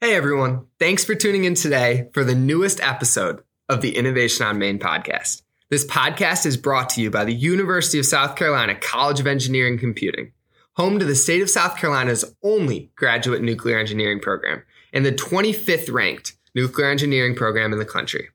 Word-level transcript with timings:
Hey 0.00 0.14
everyone, 0.14 0.66
thanks 0.78 1.04
for 1.04 1.16
tuning 1.16 1.42
in 1.42 1.56
today 1.56 2.08
for 2.12 2.22
the 2.22 2.36
newest 2.36 2.80
episode 2.80 3.42
of 3.68 3.80
the 3.80 3.96
Innovation 3.96 4.46
on 4.46 4.56
Main 4.56 4.78
podcast. 4.78 5.42
This 5.70 5.84
podcast 5.84 6.46
is 6.46 6.56
brought 6.56 6.90
to 6.90 7.02
you 7.02 7.10
by 7.10 7.24
the 7.24 7.34
University 7.34 7.98
of 7.98 8.06
South 8.06 8.36
Carolina 8.36 8.76
College 8.76 9.18
of 9.18 9.26
Engineering 9.26 9.72
and 9.72 9.80
Computing, 9.80 10.30
home 10.74 11.00
to 11.00 11.04
the 11.04 11.16
state 11.16 11.42
of 11.42 11.50
South 11.50 11.76
Carolina's 11.76 12.24
only 12.44 12.92
graduate 12.94 13.42
nuclear 13.42 13.76
engineering 13.76 14.20
program 14.20 14.62
and 14.92 15.04
the 15.04 15.10
25th 15.10 15.92
ranked 15.92 16.36
nuclear 16.54 16.88
engineering 16.88 17.34
program 17.34 17.72
in 17.72 17.80
the 17.80 17.84
country. 17.84 18.28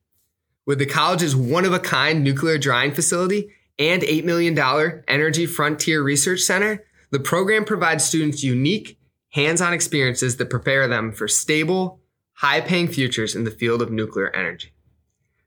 With 0.66 0.80
the 0.80 0.86
college's 0.86 1.34
one 1.34 1.64
of 1.64 1.72
a 1.72 1.80
kind 1.80 2.26
nuclear 2.26 2.58
drying 2.58 2.94
facility 2.94 3.52
and 3.80 4.02
$8 4.02 4.26
million 4.26 4.60
Energy 5.08 5.46
Frontier 5.46 6.04
Research 6.04 6.42
Center, 6.42 6.84
the 7.12 7.22
program 7.22 7.64
provides 7.64 8.04
students 8.04 8.44
unique 8.44 9.00
hands 9.34 9.62
on 9.62 9.74
experiences 9.74 10.38
that 10.38 10.50
prepare 10.50 10.88
them 10.88 11.12
for 11.12 11.28
stable, 11.28 12.00
high 12.34 12.62
paying 12.62 12.88
futures 12.88 13.36
in 13.36 13.44
the 13.44 13.52
field 13.52 13.82
of 13.82 13.92
nuclear 13.92 14.30
energy. 14.36 14.72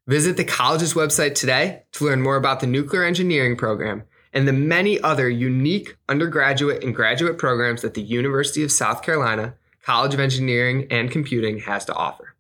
Visit 0.08 0.36
the 0.36 0.44
college's 0.44 0.94
website 0.94 1.34
today 1.36 1.84
to 1.92 2.04
learn 2.04 2.20
more 2.20 2.36
about 2.36 2.58
the 2.60 2.66
nuclear 2.66 3.04
engineering 3.04 3.56
program 3.56 4.02
and 4.32 4.46
the 4.46 4.52
many 4.52 5.00
other 5.00 5.28
unique 5.28 5.96
undergraduate 6.08 6.82
and 6.82 6.96
graduate 6.96 7.38
programs 7.38 7.82
that 7.82 7.94
the 7.94 8.02
University 8.02 8.64
of 8.64 8.72
South 8.72 9.02
Carolina 9.02 9.54
College 9.84 10.14
of 10.14 10.20
Engineering 10.20 10.88
and 10.90 11.08
Computing 11.08 11.60
has 11.60 11.84
to 11.84 11.94
offer. 11.94 12.34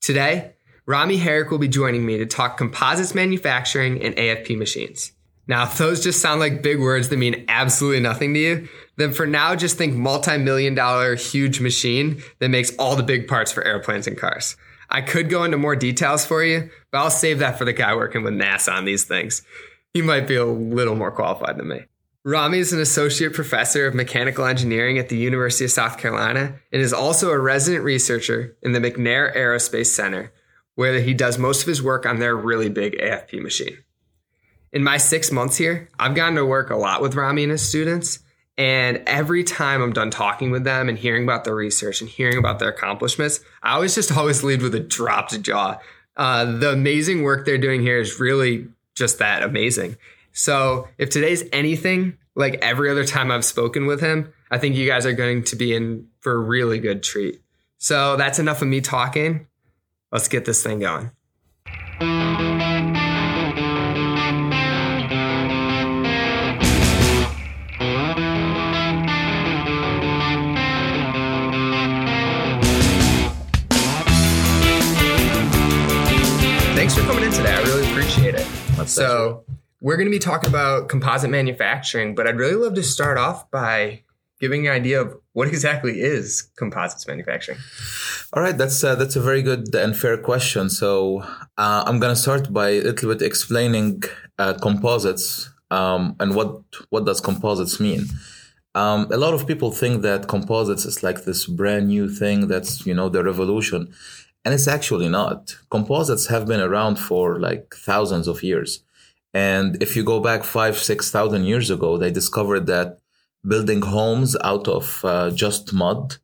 Today, 0.00 0.52
Ramy 0.86 1.18
Harik 1.18 1.50
will 1.50 1.58
be 1.58 1.68
joining 1.68 2.06
me 2.06 2.18
to 2.18 2.26
talk 2.26 2.56
composites 2.56 3.16
manufacturing 3.16 4.00
and 4.00 4.14
AFP 4.14 4.56
machines. 4.56 5.12
Now, 5.48 5.64
if 5.64 5.76
those 5.76 6.02
just 6.02 6.20
sound 6.20 6.40
like 6.40 6.62
big 6.62 6.80
words 6.80 7.08
that 7.08 7.16
mean 7.16 7.44
absolutely 7.48 8.00
nothing 8.00 8.32
to 8.34 8.40
you, 8.40 8.68
then 8.96 9.12
for 9.12 9.26
now, 9.26 9.56
just 9.56 9.76
think 9.76 9.94
multi 9.94 10.38
million 10.38 10.74
dollar 10.74 11.16
huge 11.16 11.60
machine 11.60 12.22
that 12.38 12.48
makes 12.48 12.74
all 12.76 12.94
the 12.94 13.02
big 13.02 13.26
parts 13.26 13.50
for 13.50 13.64
airplanes 13.64 14.06
and 14.06 14.16
cars. 14.16 14.56
I 14.88 15.00
could 15.00 15.30
go 15.30 15.42
into 15.42 15.56
more 15.56 15.74
details 15.74 16.24
for 16.24 16.44
you, 16.44 16.70
but 16.90 16.98
I'll 16.98 17.10
save 17.10 17.38
that 17.38 17.58
for 17.58 17.64
the 17.64 17.72
guy 17.72 17.94
working 17.94 18.22
with 18.22 18.34
NASA 18.34 18.72
on 18.72 18.84
these 18.84 19.04
things. 19.04 19.42
He 19.94 20.02
might 20.02 20.28
be 20.28 20.36
a 20.36 20.44
little 20.44 20.94
more 20.94 21.10
qualified 21.10 21.56
than 21.56 21.68
me. 21.68 21.86
Ramy 22.24 22.58
is 22.58 22.72
an 22.72 22.80
associate 22.80 23.32
professor 23.32 23.86
of 23.86 23.94
mechanical 23.94 24.44
engineering 24.44 24.96
at 24.98 25.08
the 25.08 25.16
University 25.16 25.64
of 25.64 25.72
South 25.72 25.98
Carolina 25.98 26.60
and 26.70 26.80
is 26.80 26.92
also 26.92 27.30
a 27.30 27.38
resident 27.38 27.82
researcher 27.82 28.56
in 28.62 28.72
the 28.72 28.78
McNair 28.78 29.34
Aerospace 29.34 29.86
Center, 29.86 30.32
where 30.76 31.00
he 31.00 31.14
does 31.14 31.36
most 31.36 31.62
of 31.62 31.68
his 31.68 31.82
work 31.82 32.06
on 32.06 32.20
their 32.20 32.36
really 32.36 32.68
big 32.68 32.92
AFP 32.98 33.42
machine. 33.42 33.78
In 34.72 34.82
my 34.82 34.96
six 34.96 35.30
months 35.30 35.56
here, 35.56 35.88
I've 35.98 36.14
gotten 36.14 36.36
to 36.36 36.46
work 36.46 36.70
a 36.70 36.76
lot 36.76 37.02
with 37.02 37.14
Ramy 37.14 37.42
and 37.42 37.52
his 37.52 37.66
students, 37.66 38.20
and 38.56 39.02
every 39.06 39.44
time 39.44 39.82
I'm 39.82 39.92
done 39.92 40.10
talking 40.10 40.50
with 40.50 40.64
them 40.64 40.88
and 40.88 40.98
hearing 40.98 41.24
about 41.24 41.44
their 41.44 41.54
research 41.54 42.00
and 42.00 42.08
hearing 42.08 42.38
about 42.38 42.58
their 42.58 42.70
accomplishments, 42.70 43.40
I 43.62 43.74
always 43.74 43.94
just 43.94 44.10
always 44.16 44.42
lead 44.42 44.62
with 44.62 44.74
a 44.74 44.80
dropped 44.80 45.40
jaw. 45.42 45.78
Uh, 46.16 46.44
the 46.58 46.72
amazing 46.72 47.22
work 47.22 47.44
they're 47.44 47.58
doing 47.58 47.82
here 47.82 48.00
is 48.00 48.20
really 48.20 48.68
just 48.94 49.18
that 49.18 49.42
amazing. 49.42 49.96
So 50.32 50.88
if 50.98 51.10
today's 51.10 51.44
anything 51.52 52.18
like 52.34 52.54
every 52.62 52.90
other 52.90 53.04
time 53.04 53.30
I've 53.30 53.44
spoken 53.44 53.86
with 53.86 54.00
him, 54.00 54.32
I 54.50 54.58
think 54.58 54.76
you 54.76 54.86
guys 54.86 55.06
are 55.06 55.12
going 55.12 55.44
to 55.44 55.56
be 55.56 55.74
in 55.74 56.08
for 56.20 56.32
a 56.32 56.38
really 56.38 56.78
good 56.78 57.02
treat. 57.02 57.40
So 57.78 58.16
that's 58.16 58.38
enough 58.38 58.62
of 58.62 58.68
me 58.68 58.80
talking. 58.80 59.46
Let's 60.10 60.28
get 60.28 60.44
this 60.44 60.62
thing 60.62 60.80
going. 60.80 61.10
Appreciate 78.12 78.34
it. 78.34 78.88
so, 78.88 79.44
we're 79.80 79.96
going 79.96 80.06
to 80.06 80.12
be 80.12 80.20
talking 80.20 80.48
about 80.48 80.88
composite 80.88 81.30
manufacturing, 81.30 82.14
but 82.14 82.28
I'd 82.28 82.36
really 82.36 82.54
love 82.54 82.74
to 82.74 82.84
start 82.84 83.18
off 83.18 83.50
by 83.50 84.02
giving 84.38 84.68
an 84.68 84.72
idea 84.72 85.00
of 85.00 85.16
what 85.32 85.48
exactly 85.48 86.00
is 86.00 86.42
composites 86.56 87.06
manufacturing. 87.08 87.58
All 88.32 88.42
right, 88.42 88.56
that's 88.56 88.84
uh, 88.84 88.94
that's 88.94 89.16
a 89.16 89.20
very 89.20 89.42
good 89.42 89.74
and 89.74 89.96
fair 89.96 90.16
question. 90.18 90.70
So 90.70 91.22
uh, 91.58 91.82
I'm 91.86 91.98
going 91.98 92.14
to 92.14 92.20
start 92.20 92.52
by 92.52 92.68
a 92.68 92.80
little 92.82 93.12
bit 93.12 93.22
explaining 93.22 94.04
uh, 94.38 94.54
composites 94.54 95.50
um, 95.72 96.14
and 96.20 96.36
what 96.36 96.60
what 96.90 97.04
does 97.04 97.20
composites 97.20 97.80
mean. 97.80 98.06
Um, 98.74 99.08
a 99.10 99.16
lot 99.16 99.34
of 99.34 99.46
people 99.46 99.70
think 99.70 100.02
that 100.02 100.28
composites 100.28 100.84
is 100.84 101.02
like 101.02 101.24
this 101.24 101.44
brand 101.46 101.88
new 101.88 102.08
thing 102.08 102.46
that's 102.46 102.86
you 102.86 102.94
know 102.94 103.08
the 103.08 103.24
revolution, 103.24 103.92
and 104.44 104.54
it's 104.54 104.68
actually 104.68 105.08
not. 105.08 105.56
Composites 105.70 106.26
have 106.26 106.46
been 106.46 106.60
around 106.60 106.96
for 106.96 107.38
like 107.38 107.74
thousands 107.74 108.26
of 108.26 108.42
years. 108.42 108.82
And 109.34 109.82
if 109.82 109.96
you 109.96 110.04
go 110.04 110.20
back 110.20 110.44
five, 110.44 110.78
6,000 110.78 111.44
years 111.44 111.70
ago, 111.70 111.96
they 111.96 112.10
discovered 112.10 112.66
that 112.66 112.98
building 113.46 113.82
homes 113.82 114.36
out 114.44 114.68
of 114.68 115.04
uh, 115.04 115.30
just 115.30 115.72
mud, 115.72 116.16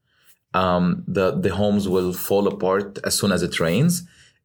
um, 0.54 1.04
the, 1.06 1.32
the 1.32 1.54
homes 1.54 1.88
will 1.88 2.12
fall 2.12 2.46
apart 2.46 2.98
as 3.04 3.14
soon 3.18 3.32
as 3.32 3.42
it 3.42 3.60
rains. 3.60 4.02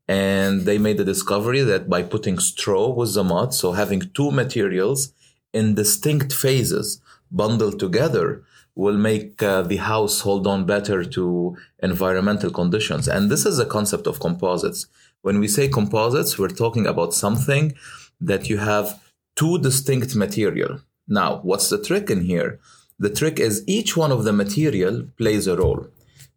And 0.07 0.61
they 0.61 0.77
made 0.77 0.97
the 0.97 1.05
discovery 1.05 1.61
that 1.61 1.89
by 1.89 2.03
putting 2.03 2.37
straw 2.39 2.89
with 2.89 3.13
the 3.13 3.23
mud, 3.23 3.53
so 3.53 3.71
having 3.71 4.11
two 4.13 4.31
materials 4.31 5.13
in 5.53 5.75
distinct 5.75 6.33
phases 6.33 7.01
bundled 7.31 7.79
together, 7.79 8.43
will 8.75 8.97
make 8.97 9.41
uh, 9.43 9.61
the 9.61 9.77
house 9.77 10.21
hold 10.21 10.47
on 10.47 10.65
better 10.65 11.03
to 11.03 11.55
environmental 11.81 12.51
conditions. 12.51 13.07
And 13.07 13.29
this 13.29 13.45
is 13.45 13.59
a 13.59 13.65
concept 13.65 14.07
of 14.07 14.19
composites. 14.19 14.87
When 15.21 15.39
we 15.39 15.47
say 15.47 15.67
composites, 15.67 16.37
we're 16.39 16.49
talking 16.49 16.87
about 16.87 17.13
something 17.13 17.73
that 18.19 18.49
you 18.49 18.57
have 18.57 18.99
two 19.35 19.59
distinct 19.59 20.15
material. 20.15 20.81
Now, 21.07 21.39
what's 21.43 21.69
the 21.69 21.81
trick 21.81 22.09
in 22.09 22.21
here? 22.21 22.59
The 22.99 23.09
trick 23.09 23.39
is 23.39 23.63
each 23.67 23.95
one 23.97 24.11
of 24.11 24.23
the 24.23 24.33
material 24.33 25.07
plays 25.17 25.47
a 25.47 25.55
role. 25.55 25.87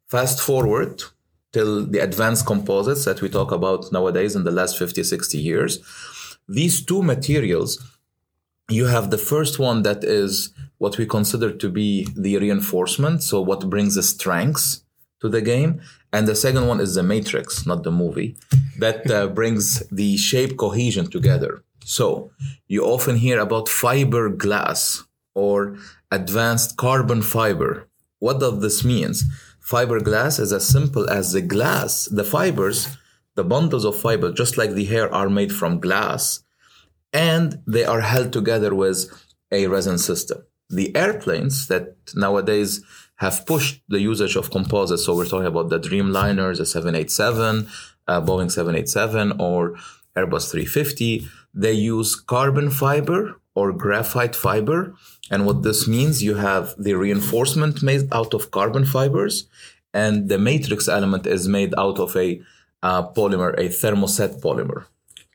Fast 0.09 0.41
forward 0.41 1.03
till 1.53 1.87
the 1.87 2.01
advanced 2.01 2.47
composites 2.47 3.05
that 3.05 3.23
we 3.23 3.29
talk 3.29 3.51
about 3.51 3.91
nowadays 3.93 4.37
in 4.37 4.45
the 4.45 4.51
last 4.51 4.79
50, 4.79 5.03
60 5.03 5.39
years. 5.39 5.79
These 6.49 6.85
two 6.85 7.03
materials, 7.03 7.83
you 8.69 8.87
have 8.87 9.11
the 9.11 9.19
first 9.19 9.59
one 9.59 9.83
that 9.83 10.05
is 10.05 10.53
what 10.79 10.99
we 10.99 11.07
consider 11.07 11.51
to 11.53 11.69
be 11.69 12.07
the 12.17 12.37
reinforcement. 12.39 13.23
So 13.23 13.41
what 13.41 13.71
brings 13.71 13.95
the 13.95 14.03
strengths 14.03 14.85
to 15.21 15.29
the 15.29 15.41
game. 15.41 15.81
And 16.13 16.27
the 16.27 16.35
second 16.35 16.67
one 16.67 16.81
is 16.81 16.95
the 16.95 17.03
matrix, 17.03 17.67
not 17.67 17.83
the 17.83 17.91
movie, 17.91 18.37
that 18.79 19.11
uh, 19.11 19.29
brings 19.39 19.81
the 19.91 20.17
shape 20.17 20.57
cohesion 20.57 21.11
together. 21.11 21.63
So 21.85 22.31
you 22.67 22.85
often 22.85 23.17
hear 23.17 23.39
about 23.41 23.67
fiberglass 23.67 25.05
or 25.35 25.77
advanced 26.11 26.77
carbon 26.77 27.23
fiber. 27.23 27.89
What 28.19 28.41
does 28.41 28.61
this 28.61 28.85
mean? 28.85 29.13
Fiberglass 29.61 30.41
is 30.41 30.53
as 30.53 30.67
simple 30.67 31.09
as 31.11 31.33
the 31.33 31.43
glass, 31.43 32.07
the 32.07 32.25
fibers, 32.25 32.97
the 33.35 33.45
bundles 33.45 33.85
of 33.85 34.01
fiber, 34.01 34.33
just 34.33 34.57
like 34.57 34.73
the 34.73 34.87
hair, 34.87 35.13
are 35.13 35.29
made 35.29 35.53
from 35.53 35.81
glass, 35.81 36.43
and 37.13 37.61
they 37.67 37.85
are 37.85 38.01
held 38.01 38.33
together 38.33 38.75
with 38.75 39.11
a 39.53 39.67
resin 39.67 39.99
system 39.99 40.43
the 40.69 40.95
airplanes 40.97 41.69
that 41.69 41.95
nowadays 42.15 42.83
have 43.17 43.47
pushed 43.47 43.83
the 43.89 44.01
usage 44.01 44.37
of 44.37 44.51
composites. 44.51 45.05
So 45.05 45.17
we're 45.17 45.27
talking 45.27 45.47
about 45.47 45.71
the 45.71 45.81
Dreamliners, 45.81 46.59
the 46.59 46.67
787, 46.67 47.69
uh, 48.09 48.21
Boeing 48.21 48.51
787, 48.51 49.41
or 49.41 49.77
Airbus 50.17 50.51
350. 50.51 51.29
They 51.55 51.73
use 51.73 52.15
carbon 52.15 52.71
fiber 52.71 53.41
or 53.55 53.73
graphite 53.73 54.37
fiber. 54.37 54.95
And 55.31 55.47
what 55.47 55.63
this 55.63 55.89
means, 55.89 56.23
you 56.23 56.35
have 56.35 56.75
the 56.79 56.95
reinforcement 56.95 57.83
made 57.83 58.13
out 58.13 58.35
of 58.35 58.51
carbon 58.51 58.85
fibers, 58.85 59.49
and 59.95 60.29
the 60.29 60.39
matrix 60.39 60.89
element 60.89 61.27
is 61.27 61.49
made 61.49 61.75
out 61.79 61.99
of 61.99 62.15
a 62.17 62.41
uh, 62.83 63.09
polymer, 63.13 63.55
a 63.59 63.69
thermoset 63.69 64.41
polymer. 64.43 64.85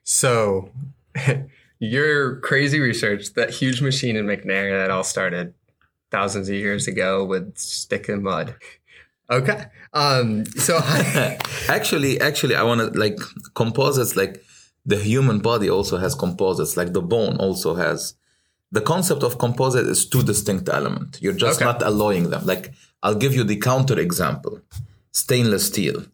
So 0.04 0.70
your 1.82 2.40
crazy 2.42 2.80
research, 2.80 3.34
that 3.34 3.50
huge 3.50 3.82
machine 3.82 4.16
in 4.16 4.26
McNair 4.28 4.80
that 4.80 4.92
all 4.92 5.04
started 5.04 5.56
thousands 6.12 6.48
of 6.48 6.56
years 6.56 6.88
ago 6.88 7.26
with 7.26 7.58
stick 7.58 8.08
and 8.08 8.22
mud. 8.24 8.56
Okay. 9.32 9.66
Um, 9.92 10.46
so 10.46 10.80
actually, 11.68 12.22
actually, 12.22 12.56
I 12.56 12.64
want 12.64 12.82
to 12.82 13.00
like 13.00 13.18
composites, 13.56 14.16
like 14.16 14.44
the 14.86 14.98
human 14.98 15.40
body 15.40 15.70
also 15.70 15.98
has 15.98 16.14
composites, 16.14 16.78
like 16.78 16.94
the 16.94 17.02
bone 17.02 17.38
also 17.38 17.74
has. 17.76 18.14
The 18.72 18.82
concept 18.82 19.24
of 19.24 19.38
composite 19.38 19.88
is 19.88 20.08
two 20.08 20.22
distinct 20.24 20.70
elements. 20.70 21.22
You're 21.22 21.34
just 21.34 21.62
okay. 21.62 21.66
not 21.66 21.82
alloying 21.82 22.30
them. 22.30 22.46
Like 22.46 22.74
I'll 23.02 23.16
give 23.16 23.34
you 23.34 23.44
the 23.44 23.58
counter 23.58 24.00
example. 24.00 24.62
Stainless 25.12 25.68
steel 25.68 26.06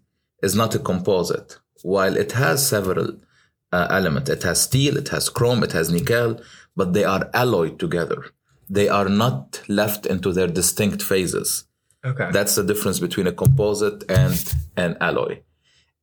is 0.41 0.55
not 0.55 0.73
a 0.73 0.79
composite, 0.79 1.59
while 1.83 2.15
it 2.15 2.31
has 2.31 2.67
several 2.67 3.17
uh, 3.71 3.87
element. 3.89 4.29
It 4.29 4.43
has 4.43 4.61
steel, 4.61 4.97
it 4.97 5.09
has 5.09 5.29
chrome, 5.29 5.63
it 5.63 5.71
has 5.73 5.91
nickel, 5.91 6.41
but 6.75 6.93
they 6.93 7.03
are 7.03 7.29
alloyed 7.33 7.79
together. 7.79 8.25
They 8.69 8.89
are 8.89 9.09
not 9.09 9.61
left 9.67 10.05
into 10.05 10.31
their 10.33 10.47
distinct 10.47 11.01
phases. 11.01 11.65
Okay. 12.05 12.29
That's 12.31 12.55
the 12.55 12.63
difference 12.63 12.99
between 12.99 13.27
a 13.27 13.31
composite 13.31 14.03
and 14.09 14.53
an 14.75 14.97
alloy. 15.01 15.41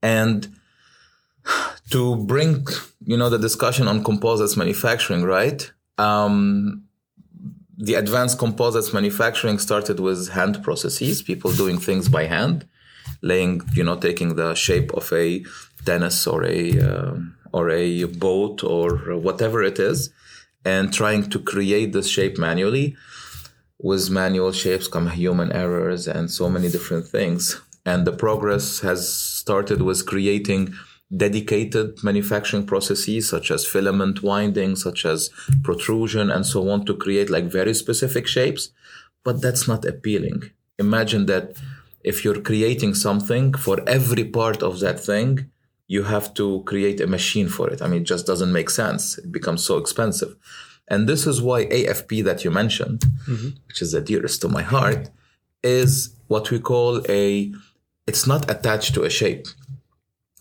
And 0.02 0.54
to 1.90 2.16
bring, 2.16 2.66
you 3.04 3.16
know, 3.16 3.30
the 3.30 3.38
discussion 3.38 3.88
on 3.88 4.02
composites 4.02 4.56
manufacturing, 4.56 5.22
right? 5.22 5.70
Um, 5.98 6.84
the 7.76 7.94
advanced 7.94 8.38
composites 8.38 8.92
manufacturing 8.92 9.58
started 9.58 10.00
with 10.00 10.30
hand 10.30 10.62
processes, 10.62 11.22
people 11.22 11.52
doing 11.52 11.78
things 11.78 12.08
by 12.08 12.24
hand, 12.24 12.66
laying, 13.22 13.62
you 13.74 13.84
know, 13.84 13.96
taking 13.96 14.36
the 14.36 14.54
shape 14.54 14.92
of 14.94 15.12
a 15.12 15.44
tennis 15.84 16.26
or 16.26 16.44
a 16.44 16.80
uh, 16.80 17.14
or 17.54 17.70
a 17.70 18.04
boat 18.04 18.64
or 18.64 18.88
whatever 19.26 19.62
it 19.62 19.78
is, 19.78 20.10
and 20.64 20.92
trying 20.92 21.30
to 21.30 21.38
create 21.38 21.92
this 21.92 22.08
shape 22.08 22.36
manually. 22.36 22.96
With 23.78 24.10
manual 24.10 24.52
shapes 24.52 24.88
come 24.88 25.08
human 25.10 25.50
errors 25.52 26.08
and 26.08 26.30
so 26.30 26.48
many 26.48 26.68
different 26.68 27.06
things. 27.06 27.60
And 27.84 28.06
the 28.06 28.16
progress 28.24 28.80
has 28.80 29.00
started 29.42 29.82
with 29.82 30.06
creating 30.06 30.74
dedicated 31.14 32.02
manufacturing 32.02 32.66
processes 32.66 33.28
such 33.28 33.50
as 33.50 33.66
filament 33.66 34.22
winding, 34.22 34.74
such 34.74 35.04
as 35.04 35.30
pultrusion 35.62 36.30
and 36.34 36.44
so 36.46 36.68
on 36.70 36.84
to 36.86 36.94
create 37.04 37.30
like 37.30 37.44
very 37.60 37.74
specific 37.74 38.26
shapes. 38.26 38.70
But 39.22 39.42
that's 39.42 39.68
not 39.68 39.84
appealing. 39.84 40.50
Imagine 40.78 41.26
that 41.26 41.56
if 42.02 42.24
you're 42.24 42.40
creating 42.50 42.94
something 42.94 43.54
for 43.54 43.76
every 43.86 44.24
part 44.24 44.62
of 44.62 44.80
that 44.80 44.98
thing, 44.98 45.50
you 45.86 46.04
have 46.04 46.32
to 46.34 46.62
create 46.64 47.00
a 47.00 47.06
machine 47.06 47.48
for 47.48 47.68
it. 47.70 47.82
I 47.82 47.88
mean, 47.88 48.02
it 48.02 48.06
just 48.06 48.26
doesn't 48.26 48.52
make 48.52 48.70
sense. 48.70 49.18
It 49.18 49.30
becomes 49.30 49.64
so 49.64 49.76
expensive. 49.78 50.36
And 50.88 51.08
this 51.08 51.26
is 51.26 51.40
why 51.40 51.66
AFP 51.66 52.24
that 52.24 52.44
you 52.44 52.50
mentioned, 52.50 53.00
mm-hmm. 53.28 53.50
which 53.66 53.80
is 53.82 53.92
the 53.92 54.00
dearest 54.00 54.40
to 54.42 54.48
my 54.48 54.62
heart, 54.62 55.10
is 55.62 56.14
what 56.28 56.50
we 56.50 56.58
call 56.58 57.02
a, 57.08 57.52
it's 58.06 58.26
not 58.26 58.50
attached 58.50 58.94
to 58.94 59.04
a 59.04 59.10
shape. 59.10 59.46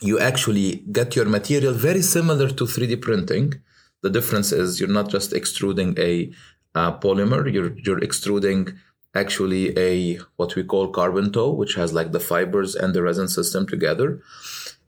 You 0.01 0.19
actually 0.19 0.84
get 0.92 1.16
your 1.16 1.25
material 1.25 1.74
very 1.74 2.01
similar 2.01 2.50
to 2.50 2.66
3D 2.66 3.01
printing. 3.01 3.54
The 4.01 4.10
difference 4.10 4.51
is 4.51 4.80
you're 4.80 4.90
not 4.90 5.10
just 5.10 5.31
extruding 5.31 5.98
a, 5.98 6.31
a 6.75 6.92
polymer, 6.92 7.51
you're, 7.51 7.78
you're 7.78 8.04
extruding 8.04 8.74
actually 9.16 9.78
a, 9.78 10.19
what 10.36 10.56
we 10.56 10.63
call 10.63 10.90
carbon 10.90 11.31
tow, 11.31 11.51
which 11.51 11.75
has 11.75 11.94
like 11.94 12.12
the 12.12 12.19
fibers 12.19 12.75
and 12.75 12.94
the 12.94 13.01
resin 13.01 13.30
system 13.30 13.66
together. 13.66 14.22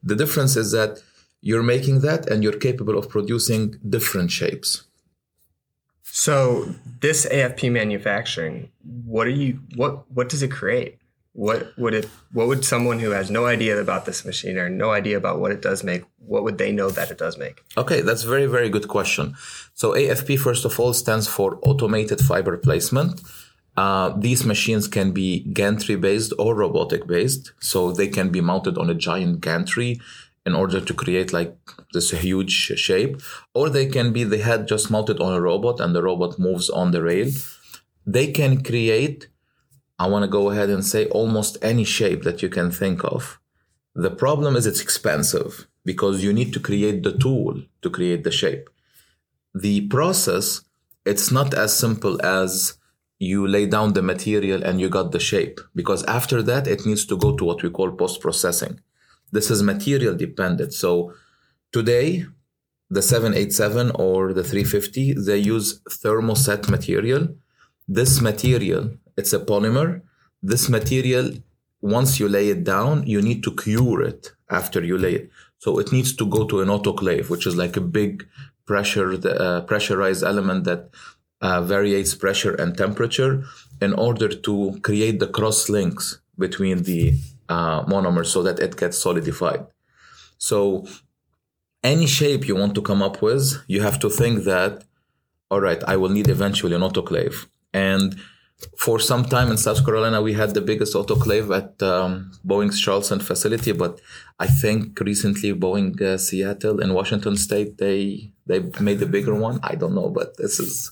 The 0.06 0.16
difference 0.16 0.56
is 0.56 0.72
that 0.72 1.02
you're 1.42 1.64
making 1.64 2.02
that 2.02 2.30
and 2.30 2.44
you're 2.44 2.58
capable 2.58 2.98
of 2.98 3.10
producing 3.10 3.80
different 3.88 4.32
shapes. 4.32 4.84
So 6.04 6.74
this 7.02 7.26
AFP 7.26 7.72
manufacturing, 7.72 8.72
what 9.06 9.28
are 9.28 9.38
you 9.42 9.60
what 9.76 10.10
what 10.12 10.30
does 10.30 10.42
it 10.44 10.52
create? 10.52 10.98
What 11.34 11.78
would 11.78 11.94
it 11.94 12.08
what 12.32 12.48
would 12.48 12.64
someone 12.64 13.00
who 13.00 13.12
has 13.12 13.30
no 13.30 13.46
idea 13.46 13.82
about 13.82 14.06
this 14.06 14.24
machine 14.24 14.58
or 14.58 14.70
no 14.70 14.92
idea 14.92 15.18
about 15.18 15.40
what 15.40 15.52
it 15.52 15.62
does 15.62 15.84
make, 15.84 16.04
what 16.20 16.44
would 16.44 16.58
they 16.58 16.72
know 16.72 16.90
that 16.90 17.12
it 17.12 17.18
does 17.18 17.38
make? 17.38 17.62
Okay, 17.78 18.00
that's 18.02 18.24
a 18.24 18.30
very, 18.30 18.46
very 18.46 18.70
good 18.70 18.88
question. 18.88 19.36
So 19.74 19.92
AFP 19.92 20.40
first 20.40 20.64
of 20.64 20.80
all 20.80 20.94
stands 20.94 21.28
for 21.28 21.60
automated 21.64 22.20
fiber 22.22 22.58
placement. 22.58 23.22
Uh, 23.78 24.14
these 24.18 24.46
machines 24.46 24.88
can 24.88 25.12
be 25.12 25.42
gantry 25.52 25.96
based 25.96 26.34
or 26.40 26.56
robotic 26.56 27.08
based. 27.08 27.54
So 27.60 27.92
they 27.92 28.08
can 28.08 28.30
be 28.30 28.42
mounted 28.42 28.78
on 28.78 28.90
a 28.90 28.96
giant 28.96 29.42
gantry 29.42 30.00
in 30.46 30.54
order 30.54 30.80
to 30.80 30.94
create 30.94 31.34
like 31.34 31.58
this 31.94 32.12
huge 32.12 32.52
shape, 32.52 33.20
or 33.54 33.70
they 33.70 33.88
can 33.88 34.14
be 34.14 34.24
the 34.24 34.38
head 34.38 34.68
just 34.68 34.92
mounted 34.92 35.20
on 35.20 35.34
a 35.34 35.42
robot 35.42 35.80
and 35.80 35.96
the 35.96 36.04
robot 36.04 36.38
moves 36.38 36.70
on 36.70 36.92
the 36.92 37.02
rail. 37.02 37.32
They 38.06 38.32
can 38.32 38.64
create, 38.64 39.28
I 39.98 40.08
want 40.08 40.24
to 40.24 40.28
go 40.28 40.52
ahead 40.52 40.70
and 40.70 40.86
say 40.86 41.08
almost 41.08 41.58
any 41.64 41.84
shape 41.84 42.24
that 42.24 42.44
you 42.44 42.50
can 42.50 42.70
think 42.70 43.04
of. 43.04 43.40
The 43.96 44.12
problem 44.12 44.56
is 44.56 44.68
it's 44.68 44.82
expensive 44.82 45.68
because 45.84 46.24
you 46.24 46.32
need 46.32 46.54
to 46.54 46.60
create 46.60 47.02
the 47.02 47.18
tool 47.18 47.64
to 47.82 47.90
create 47.90 48.24
the 48.24 48.32
shape. 48.32 48.70
The 49.56 49.88
process, 49.88 50.62
it's 51.06 51.32
not 51.32 51.54
as 51.54 51.78
simple 51.78 52.24
as 52.24 52.78
you 53.20 53.48
lay 53.48 53.66
down 53.66 53.94
the 53.94 54.02
material 54.02 54.64
and 54.64 54.82
you 54.82 54.90
got 54.90 55.12
the 55.12 55.20
shape 55.20 55.60
because 55.74 56.04
after 56.04 56.42
that 56.44 56.68
it 56.68 56.86
needs 56.86 57.06
to 57.06 57.18
go 57.18 57.36
to 57.36 57.46
what 57.46 57.64
we 57.64 57.70
call 57.70 57.92
post 57.92 58.20
processing 58.22 58.80
this 59.32 59.52
is 59.52 59.62
material 59.64 60.16
dependent. 60.16 60.74
So 60.74 61.14
today, 61.72 62.26
the 62.90 63.02
787 63.02 63.92
or 63.96 64.34
the 64.34 64.44
350, 64.44 65.14
they 65.14 65.38
use 65.38 65.82
thermoset 65.90 66.70
material. 66.70 67.36
This 67.88 68.22
material, 68.22 68.92
it's 69.18 69.34
a 69.34 69.40
polymer. 69.40 70.02
This 70.42 70.70
material, 70.70 71.32
once 71.82 72.20
you 72.20 72.30
lay 72.30 72.50
it 72.50 72.64
down, 72.64 73.06
you 73.06 73.22
need 73.22 73.44
to 73.44 73.52
cure 73.56 74.02
it 74.02 74.32
after 74.50 74.84
you 74.84 74.98
lay 74.98 75.16
it. 75.16 75.32
So 75.58 75.80
it 75.80 75.92
needs 75.92 76.16
to 76.16 76.26
go 76.26 76.46
to 76.46 76.62
an 76.62 76.70
autoclave, 76.70 77.30
which 77.30 77.48
is 77.48 77.56
like 77.56 77.76
a 77.76 77.82
big 77.82 78.28
pressure, 78.66 79.14
uh, 79.28 79.62
pressurized 79.62 80.24
element 80.24 80.64
that 80.66 80.90
uh, 81.46 81.62
variates 81.76 82.14
pressure 82.24 82.56
and 82.62 82.70
temperature 82.86 83.34
in 83.86 83.92
order 84.08 84.30
to 84.48 84.56
create 84.88 85.18
the 85.20 85.32
cross 85.38 85.60
links 85.78 86.06
between 86.46 86.78
the 86.90 87.02
uh, 87.56 87.80
monomer 87.92 88.26
so 88.34 88.40
that 88.48 88.58
it 88.66 88.74
gets 88.82 88.98
solidified. 89.08 89.64
So 90.50 90.58
any 91.94 92.08
shape 92.20 92.44
you 92.50 92.56
want 92.62 92.74
to 92.76 92.82
come 92.90 93.02
up 93.08 93.22
with, 93.28 93.46
you 93.74 93.80
have 93.88 94.00
to 94.04 94.10
think 94.10 94.36
that, 94.52 94.74
all 95.52 95.62
right, 95.62 95.82
I 95.94 95.96
will 95.98 96.14
need 96.18 96.30
eventually 96.38 96.76
an 96.76 96.86
autoclave. 96.88 97.36
And 97.74 98.08
for 98.86 98.98
some 99.00 99.26
time 99.36 99.52
in 99.52 99.58
South 99.58 99.82
Carolina, 99.86 100.20
we 100.28 100.34
had 100.42 100.52
the 100.54 100.66
biggest 100.72 100.94
autoclave 100.96 101.48
at 101.60 101.72
um, 101.84 102.32
Boeing's 102.50 102.80
Charleston 102.86 103.20
facility, 103.20 103.72
but 103.84 103.94
I 104.40 104.48
think 104.48 105.00
recently 105.00 105.54
Boeing 105.54 106.02
uh, 106.02 106.18
Seattle 106.18 106.80
in 106.80 106.94
Washington 107.00 107.36
State 107.38 107.72
they 107.78 108.32
they 108.50 108.60
made 108.80 109.02
a 109.02 109.12
bigger 109.16 109.36
one. 109.48 109.58
I 109.72 109.74
don't 109.76 109.96
know, 110.00 110.10
but 110.20 110.38
this 110.38 110.60
is. 110.60 110.92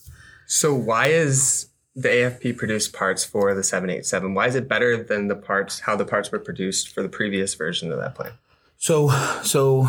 So 0.53 0.75
why 0.75 1.07
is 1.07 1.69
the 1.95 2.09
AFP 2.09 2.57
produced 2.57 2.94
parts 2.94 3.23
for 3.23 3.53
the 3.53 3.63
787. 3.63 4.33
Why 4.33 4.47
is 4.47 4.55
it 4.55 4.67
better 4.67 5.03
than 5.03 5.27
the 5.27 5.35
parts 5.35 5.81
how 5.81 5.95
the 5.95 6.05
parts 6.05 6.31
were 6.31 6.39
produced 6.39 6.89
for 6.89 7.03
the 7.03 7.09
previous 7.09 7.53
version 7.53 7.91
of 7.91 8.00
that 8.00 8.15
plane? 8.15 8.33
So 8.77 9.09
so 9.44 9.88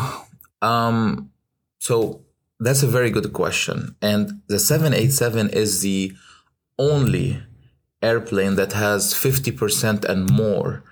um 0.61 1.31
so 1.79 2.21
that's 2.59 2.83
a 2.83 2.87
very 2.87 3.09
good 3.09 3.33
question. 3.33 3.95
And 4.01 4.41
the 4.47 4.59
787 4.59 5.49
is 5.49 5.81
the 5.81 6.13
only 6.77 7.41
airplane 8.01 8.55
that 8.55 8.73
has 8.73 9.13
50% 9.13 10.05
and 10.05 10.29
more 10.31 10.83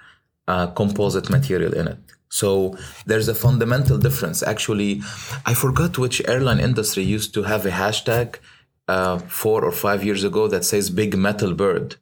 uh, 0.48 0.68
composite 0.68 1.30
material 1.30 1.74
in 1.74 1.88
it. 1.88 2.00
So 2.30 2.76
there's 3.06 3.28
a 3.28 3.36
fundamental 3.36 3.98
difference. 3.98 4.44
Actually, 4.44 5.02
I 5.46 5.54
forgot 5.54 5.98
which 5.98 6.22
airline 6.28 6.60
industry 6.60 7.04
used 7.04 7.34
to 7.36 7.44
have 7.44 7.66
a 7.66 7.70
hashtag 7.70 8.40
uh, 8.88 9.20
four 9.20 9.64
or 9.64 9.72
five 9.72 10.04
years 10.04 10.24
ago 10.24 10.48
that 10.48 10.66
says 10.66 10.90
big 10.90 11.18
metal 11.18 11.54
bird. 11.54 11.96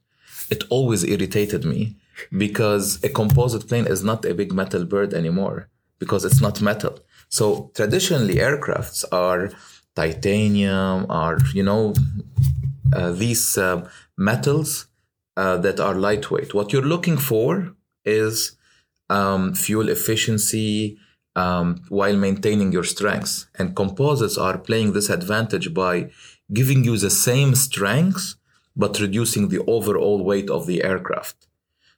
It 0.50 0.64
always 0.70 1.04
irritated 1.04 1.64
me 1.64 1.96
because 2.36 3.02
a 3.02 3.08
composite 3.08 3.68
plane 3.68 3.86
is 3.86 4.02
not 4.04 4.24
a 4.24 4.34
big 4.34 4.52
metal 4.52 4.84
bird 4.84 5.14
anymore 5.14 5.68
because 5.98 6.24
it's 6.24 6.40
not 6.40 6.60
metal. 6.60 6.98
So 7.28 7.70
traditionally 7.74 8.34
aircrafts 8.34 9.04
are 9.12 9.50
titanium, 9.94 11.06
are, 11.08 11.38
you 11.54 11.62
know, 11.62 11.94
uh, 12.94 13.12
these 13.12 13.56
uh, 13.56 13.88
metals 14.16 14.86
uh, 15.36 15.56
that 15.58 15.80
are 15.80 15.94
lightweight. 15.94 16.54
What 16.54 16.72
you're 16.72 16.82
looking 16.82 17.16
for 17.16 17.74
is 18.04 18.56
um, 19.08 19.54
fuel 19.54 19.88
efficiency 19.88 20.98
um, 21.34 21.82
while 21.88 22.16
maintaining 22.16 22.72
your 22.72 22.84
strengths. 22.84 23.46
And 23.58 23.74
composites 23.74 24.36
are 24.36 24.58
playing 24.58 24.92
this 24.92 25.08
advantage 25.08 25.72
by 25.72 26.10
giving 26.52 26.84
you 26.84 26.96
the 26.96 27.10
same 27.10 27.54
strength, 27.54 28.34
but 28.74 29.00
reducing 29.00 29.48
the 29.48 29.62
overall 29.66 30.22
weight 30.24 30.48
of 30.48 30.66
the 30.66 30.82
aircraft. 30.82 31.46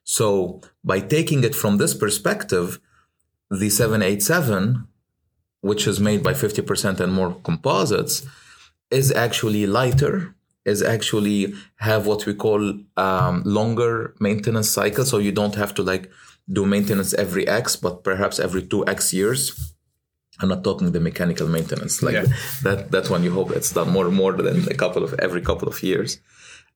So 0.03 0.61
by 0.83 0.99
taking 0.99 1.43
it 1.43 1.55
from 1.55 1.77
this 1.77 1.93
perspective, 1.93 2.79
the 3.49 3.69
787, 3.69 4.87
which 5.61 5.87
is 5.87 5.99
made 5.99 6.21
by 6.23 6.33
50% 6.33 6.99
and 6.99 7.11
more 7.11 7.35
composites, 7.43 8.25
is 8.91 9.11
actually 9.11 9.65
lighter, 9.65 10.35
is 10.63 10.81
actually 10.81 11.53
have 11.77 12.05
what 12.05 12.25
we 12.25 12.33
call 12.33 12.79
um, 12.97 13.43
longer 13.43 14.13
maintenance 14.19 14.69
cycle. 14.69 15.05
So 15.05 15.17
you 15.17 15.31
don't 15.31 15.55
have 15.55 15.73
to 15.75 15.83
like 15.83 16.11
do 16.51 16.65
maintenance 16.65 17.13
every 17.13 17.47
X, 17.47 17.75
but 17.75 18.03
perhaps 18.03 18.39
every 18.39 18.61
two 18.61 18.85
X 18.87 19.13
years. 19.13 19.74
I'm 20.41 20.49
not 20.49 20.63
talking 20.63 20.91
the 20.91 20.99
mechanical 20.99 21.47
maintenance 21.47 22.03
like 22.03 22.13
yeah. 22.13 22.25
that. 22.63 22.91
That 22.91 23.09
one 23.09 23.23
you 23.23 23.31
hope 23.31 23.51
it's 23.51 23.71
done 23.71 23.89
more 23.89 24.09
more 24.11 24.33
than 24.33 24.67
a 24.69 24.73
couple 24.73 25.03
of 25.03 25.13
every 25.19 25.41
couple 25.41 25.67
of 25.67 25.81
years. 25.81 26.19